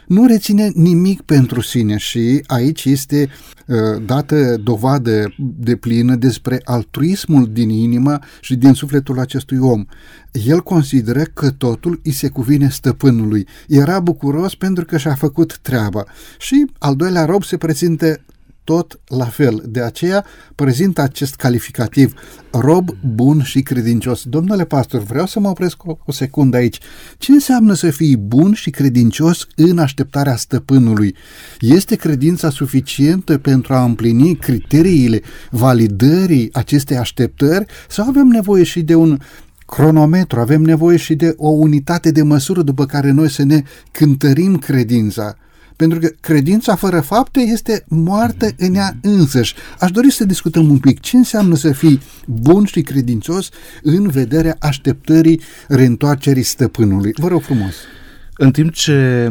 [0.08, 3.28] Nu reține nimic pentru sine și aici este
[3.66, 9.84] uh, dată dovadă de plină despre altruismul din inimă și din sufletul acestui om.
[10.32, 13.46] El consideră că totul îi se cuvine stăpânului.
[13.68, 16.04] Era bucuros pentru că și-a făcut treaba.
[16.38, 18.20] Și al doilea rob se prezintă
[18.68, 19.62] tot la fel.
[19.68, 22.14] De aceea prezintă acest calificativ
[22.50, 24.22] rob bun și credincios.
[24.24, 26.78] Domnule pastor, vreau să mă opresc o, o secundă aici.
[27.18, 31.14] Ce înseamnă să fii bun și credincios în așteptarea stăpânului?
[31.60, 38.94] Este credința suficientă pentru a împlini criteriile validării acestei așteptări sau avem nevoie și de
[38.94, 39.18] un
[39.66, 44.56] cronometru, avem nevoie și de o unitate de măsură după care noi să ne cântărim
[44.56, 45.36] credința?
[45.78, 49.54] Pentru că credința fără fapte este moartă în ea însăși.
[49.80, 53.48] Aș dori să discutăm un pic ce înseamnă să fii bun și credincios
[53.82, 57.12] în vederea așteptării reîntoarcerii stăpânului.
[57.14, 57.74] Vă rog frumos.
[58.36, 59.28] În timp ce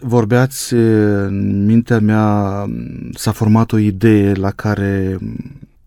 [0.00, 2.64] vorbeați, în mintea mea
[3.14, 5.18] s-a format o idee la care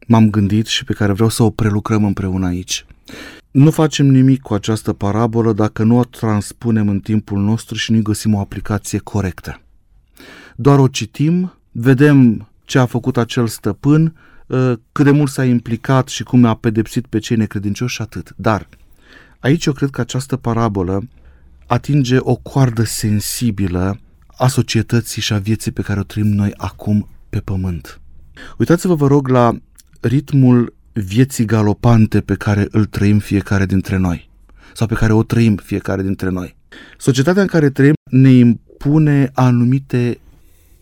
[0.08, 2.86] m-am gândit și pe care vreau să o prelucrăm împreună aici.
[3.52, 8.02] Nu facem nimic cu această parabolă dacă nu o transpunem în timpul nostru și nu
[8.02, 9.62] găsim o aplicație corectă
[10.56, 14.16] doar o citim, vedem ce a făcut acel stăpân,
[14.50, 18.34] ă, cât de mult s-a implicat și cum a pedepsit pe cei necredincioși și atât.
[18.36, 18.68] Dar
[19.40, 21.04] aici eu cred că această parabolă
[21.68, 24.00] atinge o coardă sensibilă
[24.38, 28.02] a societății și a vieții pe care o trăim noi acum pe pământ.
[28.58, 29.56] Uitați-vă, vă rog, la
[30.00, 34.30] ritmul vieții galopante pe care îl trăim fiecare dintre noi
[34.74, 36.56] sau pe care o trăim fiecare dintre noi.
[36.98, 40.20] Societatea în care trăim ne impune anumite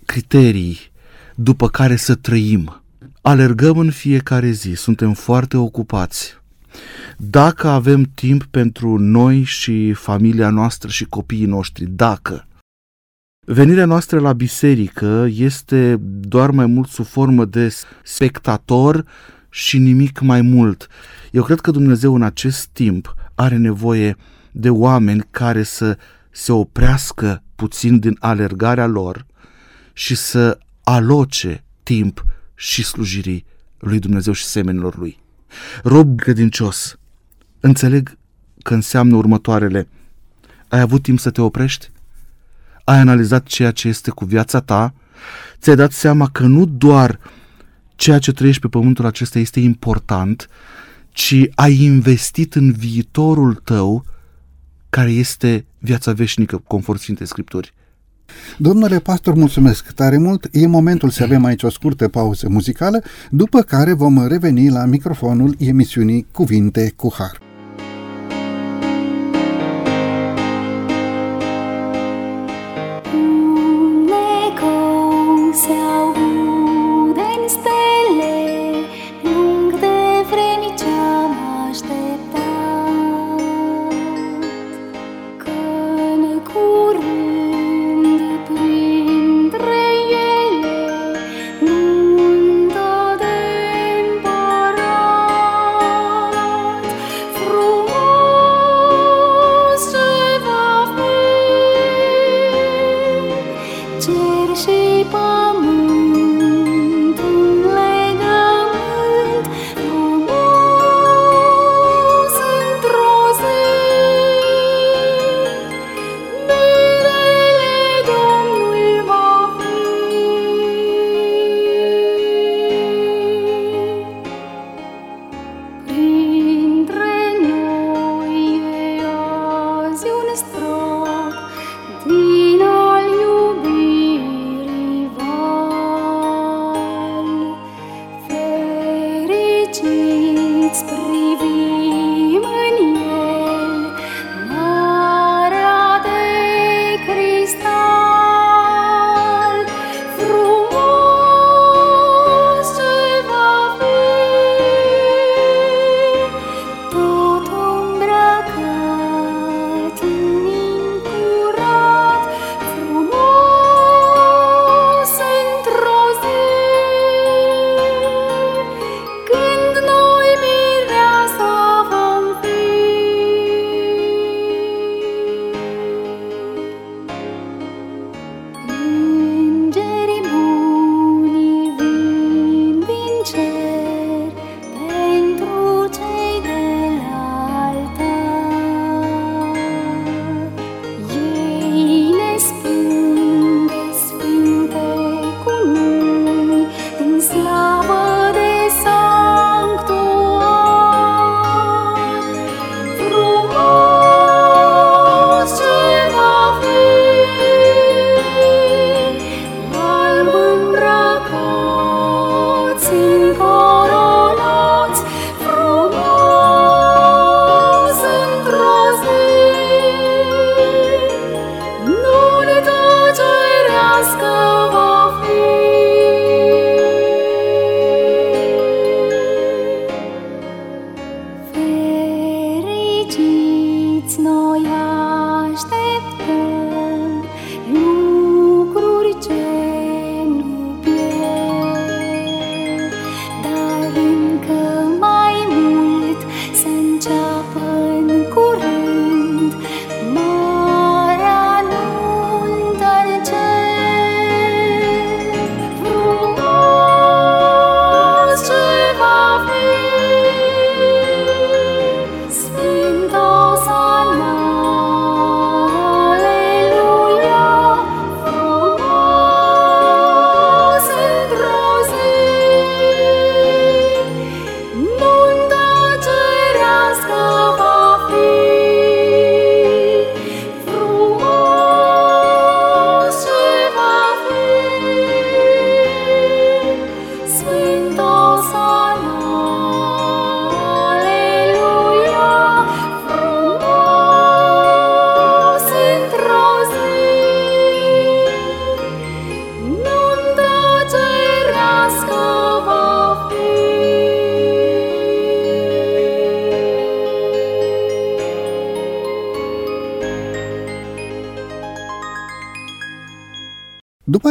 [0.09, 0.77] criterii
[1.35, 2.81] după care să trăim.
[3.21, 6.37] Alergăm în fiecare zi, suntem foarte ocupați.
[7.17, 12.47] Dacă avem timp pentru noi și familia noastră și copiii noștri, dacă
[13.45, 19.05] Venirea noastră la biserică este doar mai mult sub formă de spectator
[19.49, 20.87] și nimic mai mult.
[21.31, 24.15] Eu cred că Dumnezeu în acest timp are nevoie
[24.51, 25.97] de oameni care să
[26.31, 29.27] se oprească puțin din alergarea lor
[29.99, 32.25] și să aloce timp
[32.55, 33.45] și slujirii
[33.77, 35.19] lui Dumnezeu și semenilor lui.
[35.83, 36.97] Rob credincios,
[37.59, 38.17] înțeleg
[38.63, 39.87] că înseamnă următoarele.
[40.67, 41.89] Ai avut timp să te oprești?
[42.83, 44.93] Ai analizat ceea ce este cu viața ta?
[45.57, 47.19] Ți-ai dat seama că nu doar
[47.95, 50.49] ceea ce trăiești pe pământul acesta este important,
[51.11, 54.05] ci ai investit în viitorul tău
[54.89, 57.73] care este viața veșnică, conform Sfintei Scripturi.
[58.57, 60.47] Domnule pastor, mulțumesc tare mult.
[60.51, 65.55] E momentul să avem aici o scurtă pauză muzicală, după care vom reveni la microfonul
[65.59, 67.48] emisiunii Cuvinte cu Har.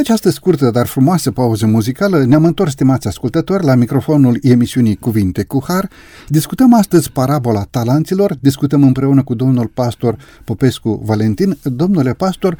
[0.09, 5.65] Această scurtă, dar frumoasă pauză muzicală, ne-am întors, stimați ascultători, la microfonul emisiunii Cuvinte cu
[5.67, 5.89] Har.
[6.29, 11.59] Discutăm astăzi parabola talanților, discutăm împreună cu domnul pastor Popescu Valentin.
[11.63, 12.57] Domnule pastor,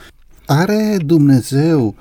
[0.47, 1.95] are Dumnezeu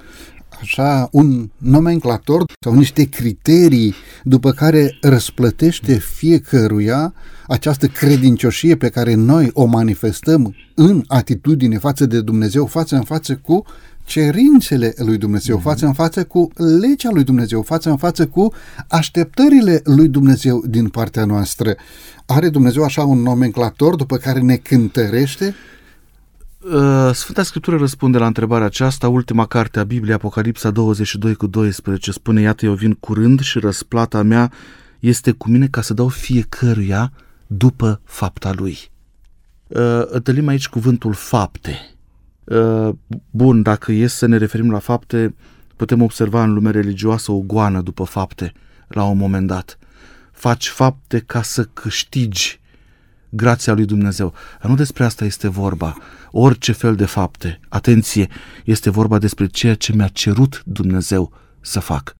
[0.61, 3.93] așa un nomenclator sau niște criterii
[4.23, 7.13] după care răsplătește fiecăruia
[7.47, 13.35] această credincioșie pe care noi o manifestăm în atitudine față de Dumnezeu, față în față
[13.35, 13.65] cu
[14.07, 16.49] cerințele lui Dumnezeu, față în față cu
[16.81, 18.53] legea lui Dumnezeu, față în față cu
[18.87, 21.75] așteptările lui Dumnezeu din partea noastră.
[22.25, 25.55] Are Dumnezeu așa un nomenclator după care ne cântărește?
[26.73, 32.11] Uh, Sfânta Scriptură răspunde la întrebarea aceasta, ultima carte a Bibliei, Apocalipsa 22 cu 12,
[32.11, 34.51] spune, iată eu vin curând și răsplata mea
[34.99, 37.11] este cu mine ca să dau fiecăruia
[37.47, 38.77] după fapta lui.
[39.67, 41.96] Uh, întâlnim aici cuvântul fapte.
[42.47, 42.89] Uh,
[43.29, 45.35] bun, dacă e să ne referim la fapte,
[45.75, 48.53] putem observa în lumea religioasă o goană după fapte
[48.87, 49.77] la un moment dat.
[50.31, 52.59] Faci fapte ca să câștigi
[53.29, 54.33] grația lui Dumnezeu.
[54.61, 55.97] Dar nu despre asta este vorba.
[56.31, 58.27] Orice fel de fapte, atenție,
[58.65, 61.31] este vorba despre ceea ce mi-a cerut Dumnezeu
[61.61, 62.15] să fac.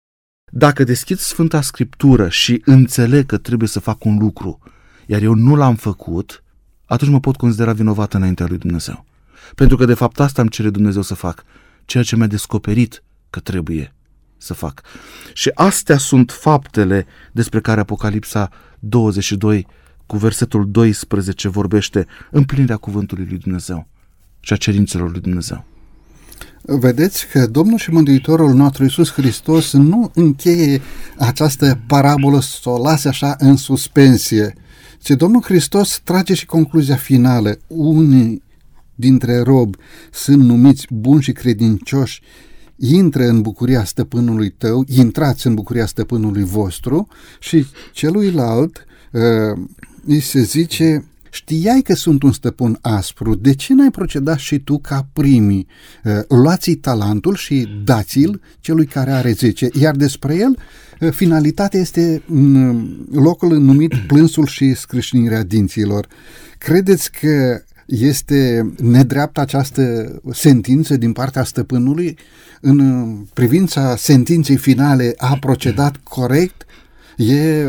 [0.52, 4.60] Dacă deschid Sfânta Scriptură și înțeleg că trebuie să fac un lucru,
[5.06, 6.44] iar eu nu l-am făcut,
[6.86, 9.06] atunci mă pot considera vinovat înaintea lui Dumnezeu.
[9.56, 11.44] Pentru că de fapt asta îmi cere Dumnezeu să fac,
[11.86, 13.96] ceea ce mi-a descoperit că trebuie
[14.38, 14.82] să fac.
[15.34, 19.68] Și astea sunt faptele despre care Apocalipsa 22
[20.06, 23.88] cu versetul 12 vorbește împlinirea cuvântului lui Dumnezeu
[24.40, 25.66] și a cerințelor lui Dumnezeu.
[26.62, 30.82] Vedeți că Domnul și Mântuitorul nostru Iisus Hristos nu încheie
[31.18, 34.54] această parabolă să o lase așa în suspensie,
[35.02, 37.58] ci Domnul Hristos trage și concluzia finală.
[37.68, 38.44] Unii
[39.00, 39.78] dintre robi
[40.12, 42.22] sunt numiți buni și credincioși,
[42.76, 47.08] intră în bucuria stăpânului tău, intrați în bucuria stăpânului vostru
[47.40, 49.60] și celuilalt uh,
[50.06, 54.80] îi se zice Știai că sunt un stăpân aspru, de ce n-ai procedat și tu
[54.80, 55.68] ca primii?
[56.04, 60.58] Uh, luați talentul și dați-l celui care are 10, iar despre el
[61.00, 62.24] uh, finalitatea este
[63.12, 66.08] locul numit plânsul și scrâșnirea dinților.
[66.58, 72.18] Credeți că este nedreaptă această sentință din partea stăpânului?
[72.62, 76.66] În privința sentinței finale a procedat corect?
[77.18, 77.68] E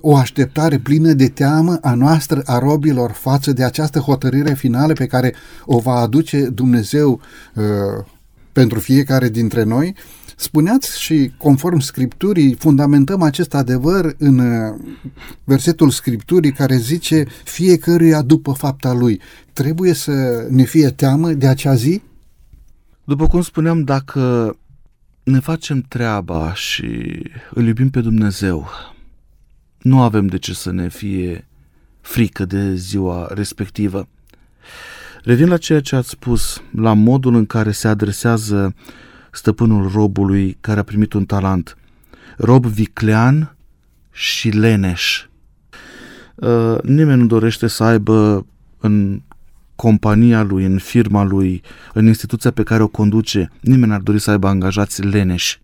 [0.00, 5.06] o așteptare plină de teamă a noastră, a robilor, față de această hotărâre finală pe
[5.06, 5.34] care
[5.64, 7.20] o va aduce Dumnezeu
[7.54, 7.64] uh,
[8.52, 9.94] pentru fiecare dintre noi.
[10.38, 14.80] Spuneați și conform Scripturii, fundamentăm acest adevăr în uh,
[15.44, 19.20] versetul Scripturii care zice fiecăruia după fapta lui.
[19.52, 22.02] Trebuie să ne fie teamă de acea zi?
[23.04, 24.56] După cum spuneam, dacă
[25.22, 28.68] ne facem treaba și îl iubim pe Dumnezeu,
[29.78, 31.48] nu avem de ce să ne fie
[32.00, 34.08] frică de ziua respectivă.
[35.22, 38.74] Revin la ceea ce ați spus, la modul în care se adresează
[39.36, 41.76] stăpânul robului care a primit un talent.
[42.36, 43.56] Rob viclean
[44.12, 45.26] și leneș.
[46.34, 48.46] Uh, nimeni nu dorește să aibă
[48.78, 49.22] în
[49.76, 51.62] compania lui, în firma lui,
[51.92, 55.60] în instituția pe care o conduce, nimeni ar dori să aibă angajați leneși.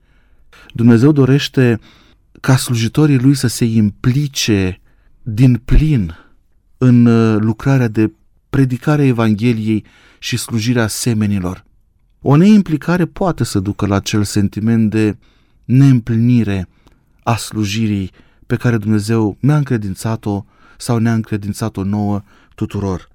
[0.75, 1.81] Dumnezeu dorește
[2.41, 4.81] ca slujitorii lui să se implice
[5.23, 6.16] din plin
[6.79, 8.12] în uh, lucrarea de
[8.51, 9.85] predicare a Evangheliei
[10.18, 11.64] și slujirea semenilor.
[12.25, 15.16] O neimplicare poate să ducă la acel sentiment de
[15.64, 16.68] neîmplinire
[17.23, 18.11] a slujirii
[18.47, 20.45] pe care Dumnezeu mi-a încredințat-o
[20.79, 22.23] sau ne-a încredințat-o nouă
[22.55, 23.09] tuturor.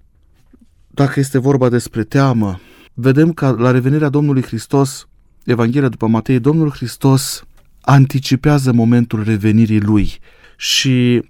[0.87, 2.59] Dacă este vorba despre teamă,
[2.93, 5.07] vedem că la revenirea Domnului Hristos,
[5.45, 7.43] Evanghelia după Matei, Domnul Hristos
[7.81, 10.19] anticipează momentul revenirii lui
[10.57, 11.23] și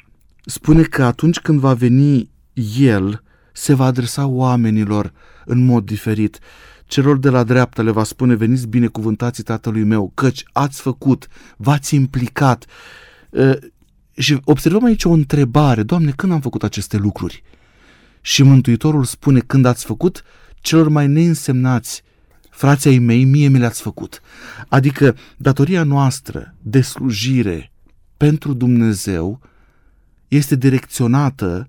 [0.46, 2.30] spune că atunci când va veni
[2.80, 3.24] el,
[3.54, 5.14] se va adresa oamenilor
[5.46, 6.40] în mod diferit.
[6.88, 11.28] Celor de la dreapta le va spune, veniți binecuvântații tatălui meu, căci ați făcut,
[11.58, 12.66] v-ați implicat.
[14.14, 17.44] Și observăm aici o întrebare, Doamne, când am făcut aceste lucruri?
[18.22, 20.24] Și Mântuitorul spune, când ați făcut
[20.56, 22.04] celor mai neînsemnați,
[22.50, 24.22] frații ai mei, mie mi le-ați făcut.
[24.68, 27.72] Adică datoria noastră de slujire
[28.18, 29.42] pentru Dumnezeu
[30.28, 31.68] este direcționată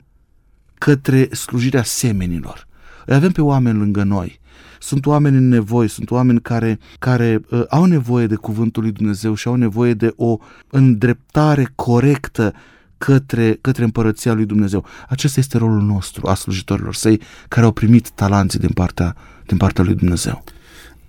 [0.75, 2.67] către slujirea semenilor.
[3.07, 4.41] Îi avem pe oameni lângă noi.
[4.81, 9.35] Sunt oameni în nevoie, sunt oameni care, care uh, au nevoie de cuvântul lui Dumnezeu
[9.35, 10.39] și au nevoie de o
[10.71, 12.55] îndreptare corectă
[12.99, 14.85] către, către împărăția lui Dumnezeu.
[15.09, 19.17] Acesta este rolul nostru, a slujitorilor săi, care au primit talanții din partea,
[19.47, 20.45] din partea lui Dumnezeu.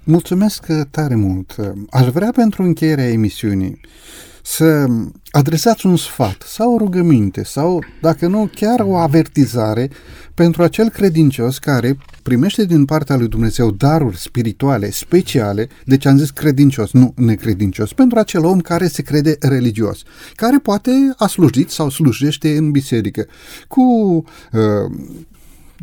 [0.04, 1.56] Mulțumesc tare mult.
[1.90, 3.80] Aș vrea pentru încheierea emisiunii
[4.44, 4.86] să
[5.32, 9.90] adresați un sfat sau o rugăminte sau, dacă nu, chiar o avertizare
[10.34, 16.30] pentru acel credincios care primește din partea lui Dumnezeu daruri spirituale speciale, deci am zis
[16.30, 20.04] credincios, nu necredincios, pentru acel om care se crede religios,
[20.36, 23.26] care poate a slujit sau slujește în biserică,
[23.68, 24.62] cu uh,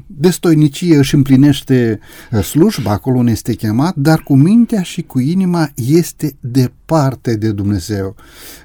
[0.07, 1.99] destoinicie își împlinește
[2.33, 7.53] uh, slujba acolo unde este chemat, dar cu mintea și cu inima este departe de
[7.53, 8.15] Dumnezeu.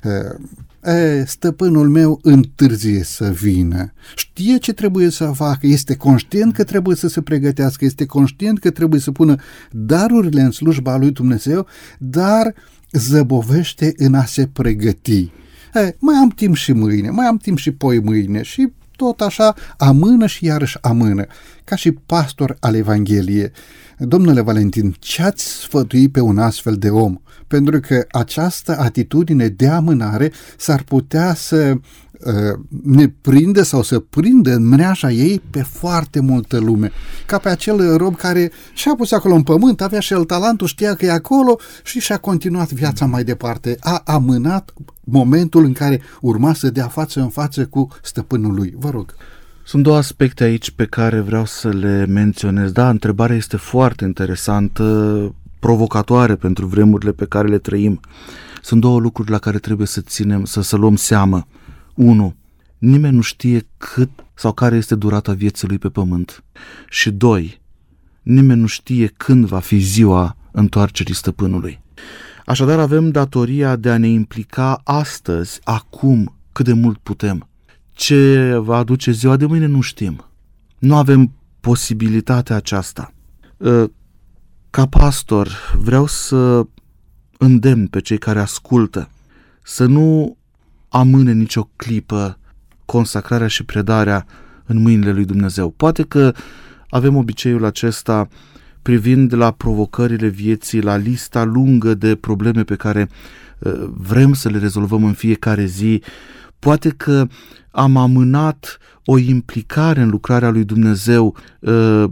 [0.04, 3.94] Uh, e, stăpânul meu întârzie să vină.
[4.16, 8.70] Știe ce trebuie să facă, este conștient că trebuie să se pregătească, este conștient că
[8.70, 9.36] trebuie să pună
[9.72, 11.68] darurile în slujba lui Dumnezeu,
[12.00, 12.54] dar
[12.92, 15.32] zăbovește în a se pregăti.
[15.74, 18.72] E, mai am timp și mâine, mai am timp și poi mâine și
[19.02, 21.26] tot așa amână și iarăși amână,
[21.64, 23.52] ca și pastor al Evangheliei.
[23.98, 27.18] Domnule Valentin, ce ați sfătui pe un astfel de om?
[27.48, 34.54] Pentru că această atitudine de amânare s-ar putea să uh, ne prinde sau să prindă
[34.54, 36.92] în mreaja ei pe foarte multă lume.
[37.26, 40.96] Ca pe acel rob care și-a pus acolo în pământ, avea și el talentul, știa
[40.96, 43.78] că e acolo și și-a continuat viața mai departe.
[43.80, 44.74] A amânat
[45.04, 48.74] momentul în care urma să dea față în față cu stăpânul lui.
[48.78, 49.16] Vă rog.
[49.64, 52.72] Sunt două aspecte aici pe care vreau să le menționez.
[52.72, 58.00] Da, întrebarea este foarte interesantă, provocatoare pentru vremurile pe care le trăim.
[58.62, 61.48] Sunt două lucruri la care trebuie să ținem, să, să luăm seamă.
[61.96, 62.36] Unu,
[62.78, 66.44] nimeni nu știe cât sau care este durata vieții lui pe pământ.
[66.90, 67.62] Și doi,
[68.22, 71.82] nimeni nu știe când va fi ziua întoarcerii stăpânului.
[72.46, 77.48] Așadar avem datoria de a ne implica astăzi, acum, cât de mult putem.
[77.92, 80.26] Ce va aduce ziua de mâine nu știm.
[80.78, 83.14] Nu avem posibilitatea aceasta.
[83.62, 83.90] Ă,
[84.70, 86.66] ca pastor vreau să
[87.38, 89.10] îndemn pe cei care ascultă
[89.64, 90.38] să nu
[90.90, 92.38] amâne nicio clipă
[92.86, 94.26] consacrarea și predarea
[94.66, 95.70] în mâinile lui Dumnezeu.
[95.70, 96.34] Poate că
[96.90, 98.28] avem obiceiul acesta
[98.82, 103.10] privind la provocările vieții, la lista lungă de probleme pe care
[103.60, 106.02] uh, vrem să le rezolvăm în fiecare zi.
[106.60, 107.28] Poate că
[107.72, 112.04] am amânat o implicare în lucrarea lui Dumnezeu, uh,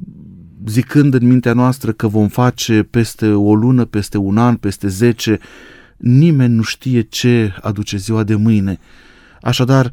[0.65, 5.39] zicând în mintea noastră că vom face peste o lună, peste un an, peste zece.
[5.97, 8.79] Nimeni nu știe ce aduce ziua de mâine.
[9.41, 9.91] Așadar,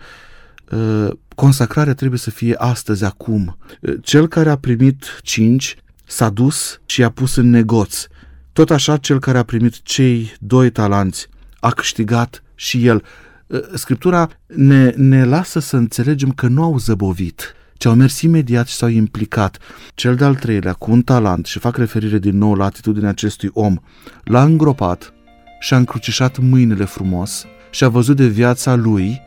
[0.70, 3.56] uh, consacrarea trebuie să fie astăzi, acum.
[4.00, 5.76] Cel care a primit cinci
[6.06, 8.06] s-a dus și a pus în negoț.
[8.52, 11.28] Tot așa, cel care a primit cei doi talanți
[11.60, 13.04] a câștigat și el.
[13.50, 18.66] Ă, Scriptura ne, ne lasă să înțelegem că nu au zăbovit, ci au mers imediat
[18.66, 19.58] și s-au implicat.
[19.94, 23.76] Cel de-al treilea, cu un talent, și fac referire din nou la atitudinea acestui om,
[24.24, 25.14] l-a îngropat
[25.60, 29.20] și a încrucișat mâinile frumos și a văzut de viața lui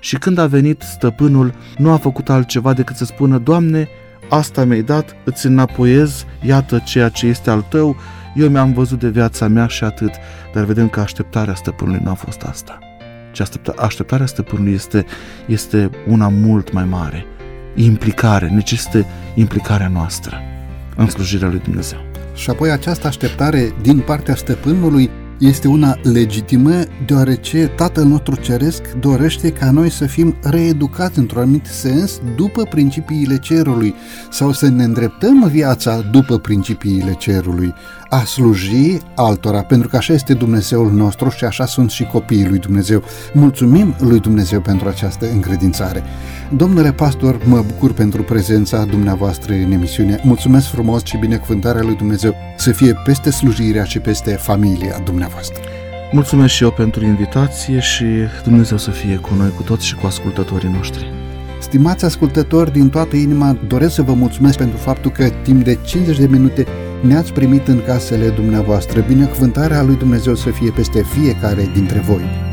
[0.00, 3.88] și când a venit stăpânul, nu a făcut altceva decât să spună, Doamne,
[4.34, 7.96] asta mi-ai dat, îți înapoiez, iată ceea ce este al tău,
[8.34, 10.10] eu mi-am văzut de viața mea și atât,
[10.54, 12.78] dar vedem că așteptarea stăpânului nu a fost asta.
[13.32, 15.04] Ce aștepta, așteptarea stăpânului este,
[15.46, 17.24] este una mult mai mare.
[17.74, 20.40] Implicare, necesită implicarea noastră
[20.96, 21.98] în slujirea lui Dumnezeu.
[22.34, 25.10] Și apoi această așteptare din partea stăpânului
[25.42, 31.66] este una legitimă deoarece Tatăl nostru Ceresc dorește ca noi să fim reeducați într-un anumit
[31.66, 33.94] sens după principiile cerului
[34.30, 37.74] sau să ne îndreptăm viața după principiile cerului,
[38.12, 42.58] a sluji altora, pentru că așa este Dumnezeul nostru și așa sunt și copiii lui
[42.58, 43.02] Dumnezeu.
[43.32, 46.02] Mulțumim lui Dumnezeu pentru această încredințare.
[46.56, 50.20] Domnule pastor, mă bucur pentru prezența dumneavoastră în emisiune.
[50.22, 55.62] Mulțumesc frumos și binecuvântarea lui Dumnezeu să fie peste slujirea și peste familia dumneavoastră.
[56.12, 58.04] Mulțumesc și eu pentru invitație și
[58.44, 61.12] Dumnezeu să fie cu noi, cu toți și cu ascultătorii noștri.
[61.60, 66.18] Stimați ascultători, din toată inima doresc să vă mulțumesc pentru faptul că timp de 50
[66.18, 66.66] de minute
[67.02, 69.00] ne-ați primit în casele dumneavoastră.
[69.00, 72.50] Binecuvântarea lui Dumnezeu să fie peste fiecare dintre voi.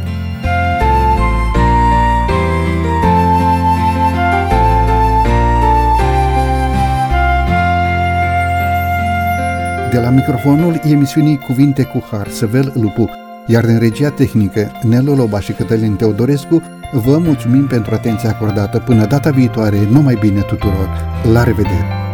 [9.91, 13.09] De la microfonul emisiunii Cuvinte cu Har, Săvel Lupu,
[13.45, 18.79] iar în regia tehnică Nelu Loba și Cătălin Teodorescu, vă mulțumim pentru atenția acordată.
[18.79, 20.89] Până data viitoare, numai bine tuturor!
[21.33, 22.08] La revedere!